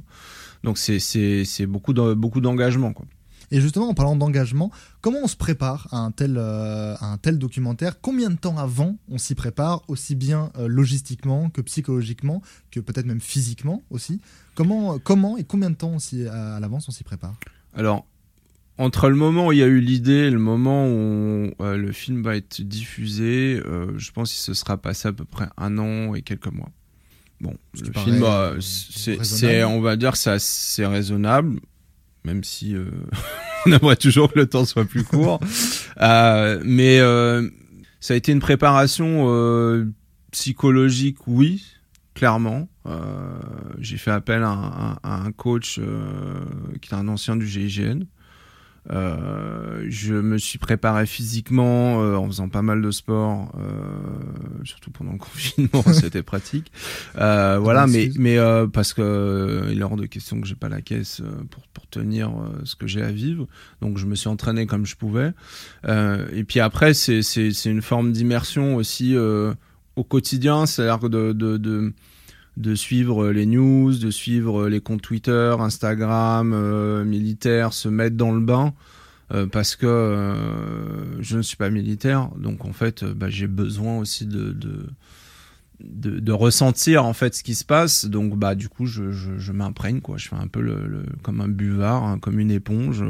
Donc 0.64 0.78
c'est 0.78 1.66
beaucoup 1.66 1.94
de, 1.94 2.14
beaucoup 2.14 2.42
d'engagement. 2.42 2.94
Quoi. 2.94 3.06
Et 3.54 3.60
justement, 3.60 3.90
en 3.90 3.94
parlant 3.94 4.16
d'engagement, 4.16 4.72
comment 5.02 5.20
on 5.24 5.28
se 5.28 5.36
prépare 5.36 5.88
à 5.92 5.98
un 5.98 6.12
tel, 6.12 6.38
euh, 6.38 6.96
à 6.96 7.06
un 7.08 7.18
tel 7.18 7.38
documentaire? 7.38 8.00
Combien 8.00 8.30
de 8.30 8.38
temps 8.38 8.58
avant 8.58 8.98
on 9.10 9.18
s'y 9.18 9.36
prépare, 9.36 9.84
aussi 9.90 10.16
bien 10.16 10.52
euh, 10.58 10.68
logistiquement 10.68 11.50
que 11.50 11.60
psychologiquement, 11.60 12.42
que 12.72 12.80
peut-être 12.80 13.06
même 13.06 13.20
physiquement 13.20 13.84
aussi? 13.90 14.22
Comment, 14.56 15.00
comment 15.00 15.38
et 15.38 15.44
combien 15.44 15.70
de 15.70 15.76
temps 15.76 15.98
à, 16.30 16.56
à 16.56 16.60
l'avance 16.62 16.88
on 16.88 16.92
s'y 16.92 17.04
prépare? 17.04 17.36
Alors, 17.74 18.06
entre 18.78 19.10
le 19.10 19.16
moment 19.16 19.48
où 19.48 19.52
il 19.52 19.60
y 19.60 19.64
a 19.64 19.68
eu 19.68 19.82
l'idée 19.82 20.28
et 20.28 20.32
le 20.32 20.40
moment 20.40 20.88
où 20.88 21.52
euh, 21.60 21.76
le 21.76 21.92
film 21.92 22.24
va 22.24 22.38
être 22.38 22.62
diffusé, 22.62 23.62
euh, 23.66 23.98
je 23.98 24.12
pense 24.12 24.32
qu'il 24.32 24.40
se 24.40 24.54
sera 24.54 24.78
passé 24.78 25.10
à 25.10 25.14
peu 25.14 25.26
près 25.26 25.48
un 25.58 25.78
an 25.78 26.16
et 26.16 26.22
quelques 26.22 26.52
mois. 26.52 26.70
Bon, 27.42 27.56
le 27.74 28.00
film, 28.02 28.24
euh, 28.24 28.62
c'est, 28.62 29.64
on 29.64 29.82
va 29.82 29.96
dire, 29.96 30.16
c'est 30.16 30.30
assez 30.30 30.86
raisonnable, 30.86 31.60
même 32.24 32.44
si 32.44 32.76
on 33.66 33.72
aimerait 33.72 33.96
toujours 33.96 34.32
que 34.32 34.40
le 34.40 34.46
temps 34.46 34.64
soit 34.66 34.86
plus 34.86 35.04
court. 35.04 35.40
mais 36.00 37.00
ça 38.00 38.14
a 38.14 38.18
été 38.18 38.32
une 38.32 38.40
préparation 38.40 39.92
psychologique, 40.32 41.18
oui, 41.26 41.66
clairement. 42.14 42.70
j'ai 43.80 43.98
fait 43.98 44.12
appel 44.12 44.44
à, 44.44 45.00
à 45.02 45.16
un 45.22 45.32
coach 45.32 45.80
qui 46.82 46.90
est 46.90 46.96
un 46.96 47.08
ancien 47.08 47.36
du 47.36 47.48
GIGN. 47.48 48.06
Euh, 48.90 49.86
je 49.90 50.16
me 50.16 50.40
suis 50.40 50.58
préparé 50.58 51.06
physiquement 51.06 52.02
euh, 52.02 52.16
en 52.16 52.26
faisant 52.26 52.50
pas 52.50 52.64
mal 52.64 52.82
de 52.82 52.90
sport, 52.90 53.54
euh, 53.60 54.64
surtout 54.64 54.90
pendant 54.90 55.12
le 55.12 55.18
confinement, 55.20 55.84
c'était 55.94 56.24
pratique. 56.24 56.72
Voilà, 57.14 57.86
mais 57.88 58.10
mais 58.18 58.38
parce 58.74 58.94
que 58.94 59.68
il 59.72 59.80
est 59.80 59.84
hors 59.84 59.98
de 59.98 60.08
question 60.08 60.42
que 60.42 60.48
j'ai 60.48 60.56
pas 60.56 60.70
la 60.70 60.82
caisse 60.82 61.22
pour 61.52 61.68
pour 61.68 61.88
tenir 61.88 62.32
ce 62.64 62.76
que 62.76 62.88
j'ai 62.88 63.02
à 63.02 63.12
vivre, 63.12 63.48
donc 63.82 63.98
je 63.98 64.06
me 64.06 64.16
suis 64.16 64.30
entraîné 64.30 64.66
comme 64.66 64.86
je 64.86 64.96
pouvais. 64.96 65.32
et 65.88 66.44
puis 66.44 66.60
après, 66.60 66.94
c'est 66.94 67.22
c'est 67.22 67.52
c'est 67.52 67.70
une 67.70 67.82
forme 67.82 68.12
d'immersion 68.12 68.76
aussi 68.76 69.16
au 69.96 70.04
quotidien, 70.04 70.66
c'est-à-dire 70.66 71.10
de, 71.10 71.34
de, 71.34 71.58
de 71.58 71.94
de 72.58 72.76
suivre 72.76 73.32
les 73.32 73.46
news, 73.46 73.98
de 73.98 74.12
suivre 74.12 74.68
les 74.68 74.82
comptes 74.82 75.02
Twitter, 75.02 75.56
Instagram, 75.60 76.54
euh, 76.54 77.04
militaires, 77.04 77.74
se 77.74 77.90
mettre 77.90 78.18
dans 78.18 78.32
le 78.32 78.42
bain. 78.42 78.74
Euh, 79.34 79.46
parce 79.48 79.78
que 79.78 79.86
euh, 79.86 81.22
je 81.22 81.38
ne 81.38 81.42
suis 81.42 81.56
pas 81.56 81.70
militaire, 81.70 82.30
donc 82.36 82.66
en 82.66 82.74
fait, 82.74 83.06
bah, 83.06 83.30
j'ai 83.30 83.48
besoin 83.48 83.98
aussi 83.98 84.26
de, 84.26 84.52
de, 84.52 84.88
de, 85.84 86.20
de, 86.20 86.32
ressentir 86.32 87.06
en 87.06 87.14
fait 87.14 87.36
ce 87.36 87.44
qui 87.44 87.56
se 87.56 87.66
passe. 87.66 88.06
Donc 88.06 88.38
bah 88.38 88.56
du 88.56 88.70
coup 88.70 88.86
je, 88.86 89.12
je, 89.12 89.38
je 89.38 89.52
m'imprègne 89.52 90.02
quoi. 90.02 90.18
Je 90.18 90.30
fais 90.30 90.36
un 90.36 90.48
peu 90.48 90.62
le, 90.62 91.04
comme 91.24 91.42
un 91.42 91.48
buvard, 91.48 92.04
hein, 92.04 92.20
comme 92.20 92.40
une 92.40 92.52
éponge. 92.52 93.04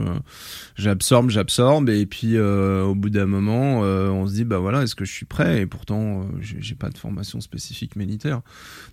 j'absorbe, 0.76 1.30
j'absorbe 1.30 1.90
et 1.90 2.06
puis 2.06 2.38
euh, 2.38 2.84
au 2.84 2.96
bout 2.96 3.10
d'un 3.10 3.26
moment 3.26 3.82
euh, 3.84 4.10
on 4.10 4.28
se 4.28 4.34
dit 4.34 4.44
bah 4.44 4.58
voilà 4.58 4.84
est-ce 4.84 4.96
que 4.96 5.06
je 5.06 5.12
suis 5.12 5.26
prêt? 5.26 5.62
Et 5.62 5.66
pourtant 5.66 6.22
euh, 6.22 6.24
j'ai 6.42 6.76
pas 6.76 6.90
de 6.90 6.98
formation 6.98 7.42
spécifique 7.42 7.96
militaire, 7.96 8.42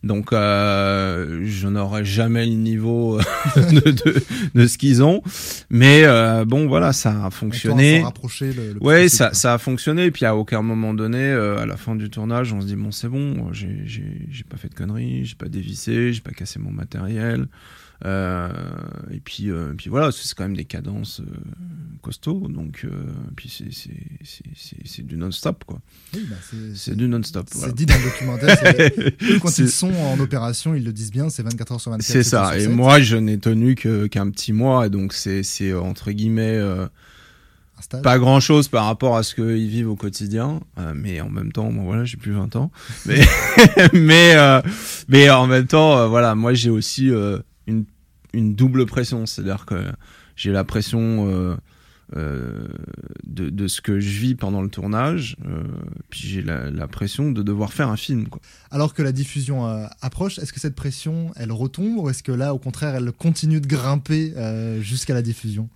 donc 0.03 0.33
euh, 0.33 1.43
je 1.45 1.69
n'aurai 1.69 2.05
jamais 2.05 2.47
le 2.47 2.55
niveau 2.55 3.19
de, 3.57 3.91
de, 3.91 4.23
de, 4.55 4.67
ce 4.67 4.79
qu'ils 4.79 5.03
ont. 5.03 5.23
Mais 5.71 6.05
bon 6.45 6.67
voilà 6.67 6.93
ça 6.93 7.27
a 7.27 7.31
fonctionné. 7.31 8.03
Le, 8.41 8.75
le 8.75 8.83
ouais 8.83 9.09
ça, 9.09 9.33
ça 9.33 9.55
a 9.55 9.59
fonctionné. 9.59 10.07
Et 10.07 10.11
puis 10.11 10.25
à 10.25 10.37
aucun 10.37 10.63
moment 10.63 10.95
donné 10.95 11.25
à 11.31 11.67
la 11.67 11.77
fin 11.77 11.95
du 11.95 12.11
tournage 12.11 12.53
on 12.53 12.61
se 12.61 12.67
dit 12.67 12.77
bon 12.77 12.91
c'est 12.91 13.09
bon 13.09 13.53
j'ai 13.53 13.68
j'ai 13.85 14.45
pas 14.49 14.57
fait 14.57 14.69
de 14.69 14.75
conneries, 14.75 15.25
j'ai 15.25 15.37
pas 15.37 15.49
dévissé, 15.49 16.13
j'ai 16.13 16.21
pas 16.21 16.33
cassé 16.33 16.59
mon 16.59 16.71
matériel. 16.71 17.49
Euh, 18.05 18.49
et 19.11 19.19
puis, 19.19 19.51
euh, 19.51 19.75
puis 19.77 19.91
voilà, 19.91 20.13
c'est 20.13 20.33
quand 20.35 20.45
même 20.45 20.57
des 20.57 20.65
cadences 20.65 21.21
euh, 21.21 21.25
costauds, 22.01 22.47
donc 22.49 22.87
puis 23.35 23.51
c'est 24.85 25.07
du 25.07 25.17
non-stop 25.17 25.65
quoi. 25.65 25.81
Oui, 26.15 26.25
bah 26.31 26.37
c'est 26.75 26.97
du 26.97 27.09
non-stop. 27.09 27.49
C'est 27.51 27.75
dit 27.75 27.87
dans 27.87 27.97
le 27.97 28.05
documentaire. 28.05 28.57
eux, 29.33 29.39
quand 29.41 29.59
ils 29.59 29.69
sont 29.69 29.93
en 29.93 30.21
opération, 30.21 30.75
ils 30.75 30.85
le 30.85 30.93
disent 30.93 31.11
bien, 31.11 31.29
c'est 31.29 31.43
24 31.43 31.73
heures 31.73 31.81
sur 31.81 31.91
24. 31.91 32.07
C'est 32.07 32.23
ça. 32.23 32.57
Et 32.57 32.69
moi, 32.69 33.01
je 33.01 33.17
n'ai 33.17 33.39
tenu 33.39 33.75
qu'un 33.75 34.31
petit 34.31 34.53
mois, 34.53 34.87
et 34.87 34.91
donc 34.91 35.13
c'est 35.13 35.73
entre 35.73 36.13
guillemets 36.13 36.61
pas 38.03 38.19
grand 38.19 38.41
chose 38.41 38.69
par 38.69 38.85
rapport 38.85 39.17
à 39.17 39.23
ce 39.23 39.35
qu'ils 39.35 39.69
vivent 39.69 39.91
au 39.91 39.97
quotidien, 39.97 40.61
euh, 40.79 40.93
mais 40.95 41.21
en 41.21 41.31
même 41.31 41.53
temps, 41.53 41.73
bon, 41.73 41.85
voilà, 41.85 42.05
j'ai 42.05 42.17
plus 42.17 42.33
20 42.33 42.57
ans, 42.57 42.71
mais 43.07 43.21
mais 43.93 44.35
euh, 44.35 44.61
mais 45.09 45.31
en 45.31 45.47
même 45.47 45.67
temps, 45.67 45.99
euh, 45.99 46.07
voilà, 46.07 46.35
moi 46.35 46.55
j'ai 46.55 46.71
aussi 46.71 47.11
une 47.67 47.85
une 48.35 48.55
double 48.55 48.87
pression, 48.87 49.27
c'est-à-dire 49.27 49.65
que 49.65 49.91
j'ai 50.37 50.53
la 50.53 50.65
pression 50.65 51.57
de, 52.15 53.17
de 53.27 53.69
ce 53.69 53.81
que 53.81 54.01
je 54.01 54.21
vis 54.21 54.35
pendant 54.35 54.61
le 54.61 54.69
tournage, 54.69 55.37
puis 56.11 56.29
j'ai 56.29 56.43
la, 56.43 56.71
la, 56.71 56.87
pression 56.89 57.33
de 57.33 57.43
devoir 57.43 57.73
faire 57.73 57.89
un 57.89 57.97
film. 57.97 58.29
Quoi. 58.29 58.41
Alors 58.71 58.93
que 58.93 59.03
la 59.03 59.13
diffusion 59.13 59.67
approche, 60.03 60.39
est-ce 60.39 60.53
que 60.53 60.61
cette 60.61 60.75
pression, 60.75 61.33
elle 61.37 61.53
retombe 61.53 61.97
ou 61.97 62.11
est-ce 62.11 62.23
que 62.23 62.33
là, 62.33 62.55
au 62.55 62.59
contraire, 62.59 62.95
elle 62.95 63.13
continue 63.13 63.61
de 63.63 63.67
grimper 63.67 64.35
jusqu'à 64.81 65.15
la 65.15 65.23
diffusion? 65.23 65.69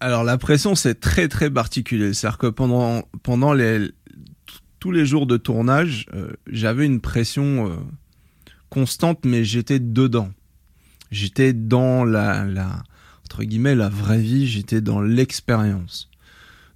Alors 0.00 0.24
la 0.24 0.38
pression 0.38 0.74
c'est 0.74 1.00
très 1.00 1.28
très 1.28 1.50
particulier, 1.50 2.14
c'est-à-dire 2.14 2.38
que 2.38 2.46
pendant 2.46 3.02
pendant 3.22 3.54
tous 4.78 4.92
les 4.92 5.06
jours 5.06 5.26
de 5.26 5.36
tournage, 5.36 6.06
euh, 6.14 6.30
j'avais 6.46 6.86
une 6.86 7.00
pression 7.00 7.70
euh, 7.70 7.76
constante, 8.70 9.24
mais 9.24 9.44
j'étais 9.44 9.80
dedans. 9.80 10.30
J'étais 11.10 11.52
dans 11.52 12.04
la, 12.04 12.44
la 12.44 12.82
entre 13.24 13.42
guillemets 13.44 13.74
la 13.74 13.88
vraie 13.88 14.20
vie, 14.20 14.46
j'étais 14.46 14.80
dans 14.80 15.00
l'expérience. 15.00 16.10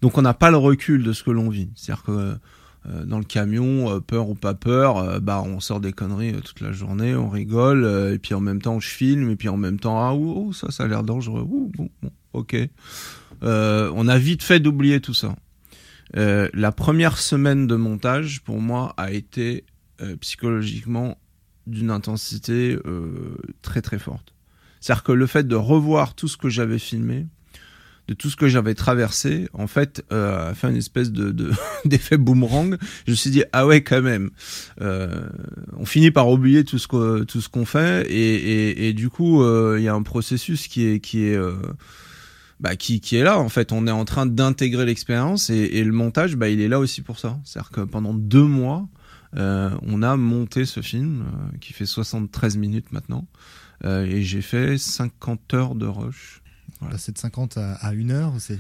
Donc 0.01 0.19
on 0.19 0.23
n'a 0.23 0.35
pas 0.35 0.51
le 0.51 0.57
recul 0.57 1.03
de 1.05 1.13
ce 1.13 1.23
que 1.23 1.31
l'on 1.31 1.49
vit. 1.49 1.71
C'est-à-dire 1.77 2.03
que 2.05 2.37
dans 2.85 3.19
le 3.19 3.25
camion, 3.25 4.01
peur 4.01 4.29
ou 4.29 4.35
pas 4.35 4.55
peur, 4.55 5.21
bah 5.21 5.43
on 5.45 5.61
sort 5.61 5.81
des 5.81 5.93
conneries 5.93 6.33
toute 6.43 6.61
la 6.61 6.73
journée, 6.73 7.15
on 7.15 7.29
rigole, 7.29 8.13
et 8.13 8.19
puis 8.19 8.35
en 8.35 8.41
même 8.41 8.61
temps 8.61 8.81
je 8.81 8.89
filme, 8.89 9.31
et 9.31 9.37
puis 9.37 9.49
en 9.49 9.57
même 9.57 9.79
temps 9.79 10.01
ah 10.01 10.15
ouh, 10.15 10.53
ça 10.53 10.71
ça 10.71 10.85
a 10.85 10.89
l'air 10.89 11.05
dangereux, 11.05 11.47
ouh, 11.49 11.71
bon, 11.77 11.89
bon 12.03 12.11
ok. 12.33 12.57
Euh, 13.43 13.91
on 13.95 14.09
a 14.09 14.19
vite 14.19 14.43
fait 14.43 14.61
d'oublier 14.61 15.01
tout 15.01 15.15
ça. 15.15 15.37
Euh, 16.17 16.49
la 16.53 16.73
première 16.73 17.19
semaine 17.19 17.67
de 17.67 17.77
montage, 17.77 18.43
pour 18.43 18.61
moi, 18.61 18.95
a 18.97 19.13
été 19.13 19.65
euh, 20.01 20.17
psychologiquement 20.17 21.19
d'une 21.67 21.91
intensité 21.91 22.79
euh, 22.87 23.37
très 23.63 23.83
très 23.83 23.99
forte. 23.99 24.35
C'est-à-dire 24.81 25.05
que 25.05 25.13
le 25.13 25.27
fait 25.27 25.47
de 25.47 25.55
revoir 25.55 26.15
tout 26.15 26.29
ce 26.29 26.37
que 26.37 26.49
j'avais 26.49 26.79
filmé, 26.79 27.27
de 28.09 28.15
tout 28.15 28.31
ce 28.31 28.37
que 28.37 28.49
j'avais 28.49 28.75
traversé, 28.75 29.49
en 29.53 29.67
fait, 29.67 30.05
euh, 30.13 30.51
a 30.51 30.55
fait 30.55 30.69
une 30.69 30.77
espèce 30.77 31.13
de 31.13 31.51
d'effet 31.85 32.17
boomerang. 32.17 32.77
Je 33.07 33.13
me 33.13 33.17
suis 33.17 33.31
dit 33.31 33.45
ah 33.53 33.67
ouais 33.67 33.83
quand 33.83 34.03
même. 34.03 34.31
Euh, 34.81 35.29
on 35.77 35.85
finit 35.85 36.11
par 36.11 36.29
oublier 36.29 36.65
tout 36.65 36.79
ce 36.79 36.89
que 36.89 37.25
tout 37.25 37.41
ce 37.41 37.49
qu'on 37.49 37.65
fait 37.65 38.07
et, 38.11 38.35
et, 38.35 38.89
et, 38.89 38.93
du 38.93 39.09
coup 39.09 39.45
il 39.77 39.83
y 39.83 39.89
a 39.89 39.95
un 39.95 40.03
processus 40.03 40.67
qui 40.67 40.87
est 40.87 41.01
qui 41.01 41.25
est 41.25 41.39
bah, 42.63 42.77
qui, 42.77 43.01
qui 43.01 43.17
est 43.17 43.25
là. 43.25 43.39
En 43.39 43.49
fait, 43.49 43.73
on 43.73 43.87
est 43.87 43.93
en 43.93 44.05
train 44.05 44.25
d'intégrer 44.25 44.87
l'expérience 44.87 45.51
et, 45.51 45.83
le 45.85 45.93
montage, 45.93 46.37
bah, 46.37 46.49
il 46.49 46.61
est 46.61 46.69
là 46.69 46.79
aussi 46.79 47.03
pour 47.03 47.19
ça. 47.19 47.39
C'est-à-dire 47.45 47.71
que 47.71 47.81
pendant 47.81 48.15
deux 48.15 48.45
mois, 48.45 48.89
euh, 49.37 49.71
on 49.83 50.03
a 50.03 50.17
monté 50.17 50.65
ce 50.65 50.81
film 50.81 51.25
euh, 51.27 51.59
qui 51.61 51.73
fait 51.73 51.87
73 51.87 52.57
minutes 52.59 52.93
maintenant 52.93 53.27
euh, 53.85 54.05
et 54.05 54.23
j'ai 54.23 54.43
fait 54.43 54.79
50 54.79 55.55
heures 55.55 55.75
de 55.75 55.87
rush. 55.87 56.42
Voilà. 56.83 56.99
C'est 56.99 57.13
de 57.13 57.19
50 57.19 57.57
à, 57.57 57.75
à 57.75 57.93
1 57.93 58.11
heure 58.11 58.33
c'est... 58.39 58.59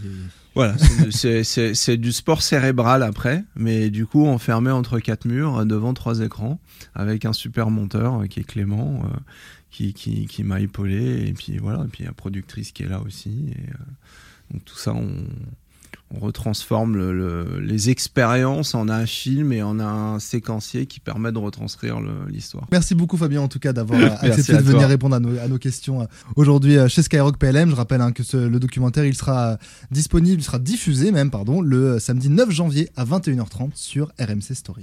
Voilà, 0.54 0.74
c'est 1.10 1.96
du 1.96 2.12
sport 2.12 2.42
cérébral 2.42 3.02
après, 3.02 3.44
mais 3.56 3.90
du 3.90 4.06
coup 4.06 4.26
enfermé 4.26 4.70
entre 4.70 4.98
quatre 4.98 5.24
murs 5.24 5.66
devant 5.66 5.94
trois 5.94 6.20
écrans 6.20 6.58
avec 6.94 7.24
un 7.24 7.32
super 7.32 7.70
monteur 7.70 8.22
qui 8.28 8.40
est 8.40 8.44
Clément 8.44 9.02
qui, 9.72 9.94
qui, 9.94 10.26
qui 10.26 10.44
m'a 10.44 10.60
épaulé 10.60 11.26
et 11.26 11.32
puis 11.32 11.58
voilà 11.58 11.82
et 11.84 11.88
puis 11.88 12.04
la 12.04 12.12
productrice 12.12 12.70
qui 12.70 12.84
est 12.84 12.88
là 12.88 13.00
aussi 13.00 13.48
et 13.48 13.70
euh, 13.70 14.52
donc 14.52 14.64
tout 14.64 14.76
ça 14.76 14.92
on, 14.92 15.10
on 16.14 16.20
retransforme 16.20 16.96
le, 16.96 17.12
le, 17.12 17.60
les 17.60 17.90
expériences 17.90 18.74
en 18.74 18.88
un 18.88 19.06
film 19.06 19.52
et 19.52 19.62
en 19.62 19.80
un 19.80 20.18
séquencier 20.18 20.86
qui 20.86 21.00
permet 21.00 21.32
de 21.32 21.38
retranscrire 21.38 21.98
l'histoire. 22.28 22.66
Merci 22.70 22.94
beaucoup 22.94 23.16
Fabien 23.16 23.40
en 23.40 23.48
tout 23.48 23.58
cas 23.58 23.72
d'avoir 23.72 24.00
accepté 24.22 24.52
de 24.52 24.62
venir 24.62 24.88
répondre 24.88 25.16
à 25.16 25.20
nos, 25.20 25.38
à 25.38 25.48
nos 25.48 25.58
questions 25.58 26.02
euh, 26.02 26.06
aujourd'hui 26.36 26.76
euh, 26.76 26.88
chez 26.88 27.02
Skyrock 27.02 27.38
PLM. 27.38 27.70
Je 27.70 27.74
rappelle 27.74 28.00
hein, 28.00 28.12
que 28.12 28.22
ce, 28.22 28.36
le 28.36 28.58
documentaire 28.58 29.04
il 29.04 29.14
sera 29.14 29.58
disponible, 29.90 30.40
il 30.40 30.44
sera 30.44 30.58
diffusé 30.58 31.12
même 31.12 31.30
pardon 31.30 31.60
le 31.60 31.98
samedi 31.98 32.28
9 32.28 32.50
janvier 32.50 32.90
à 32.96 33.04
21h30 33.04 33.70
sur 33.74 34.12
RMC 34.18 34.54
Story. 34.54 34.80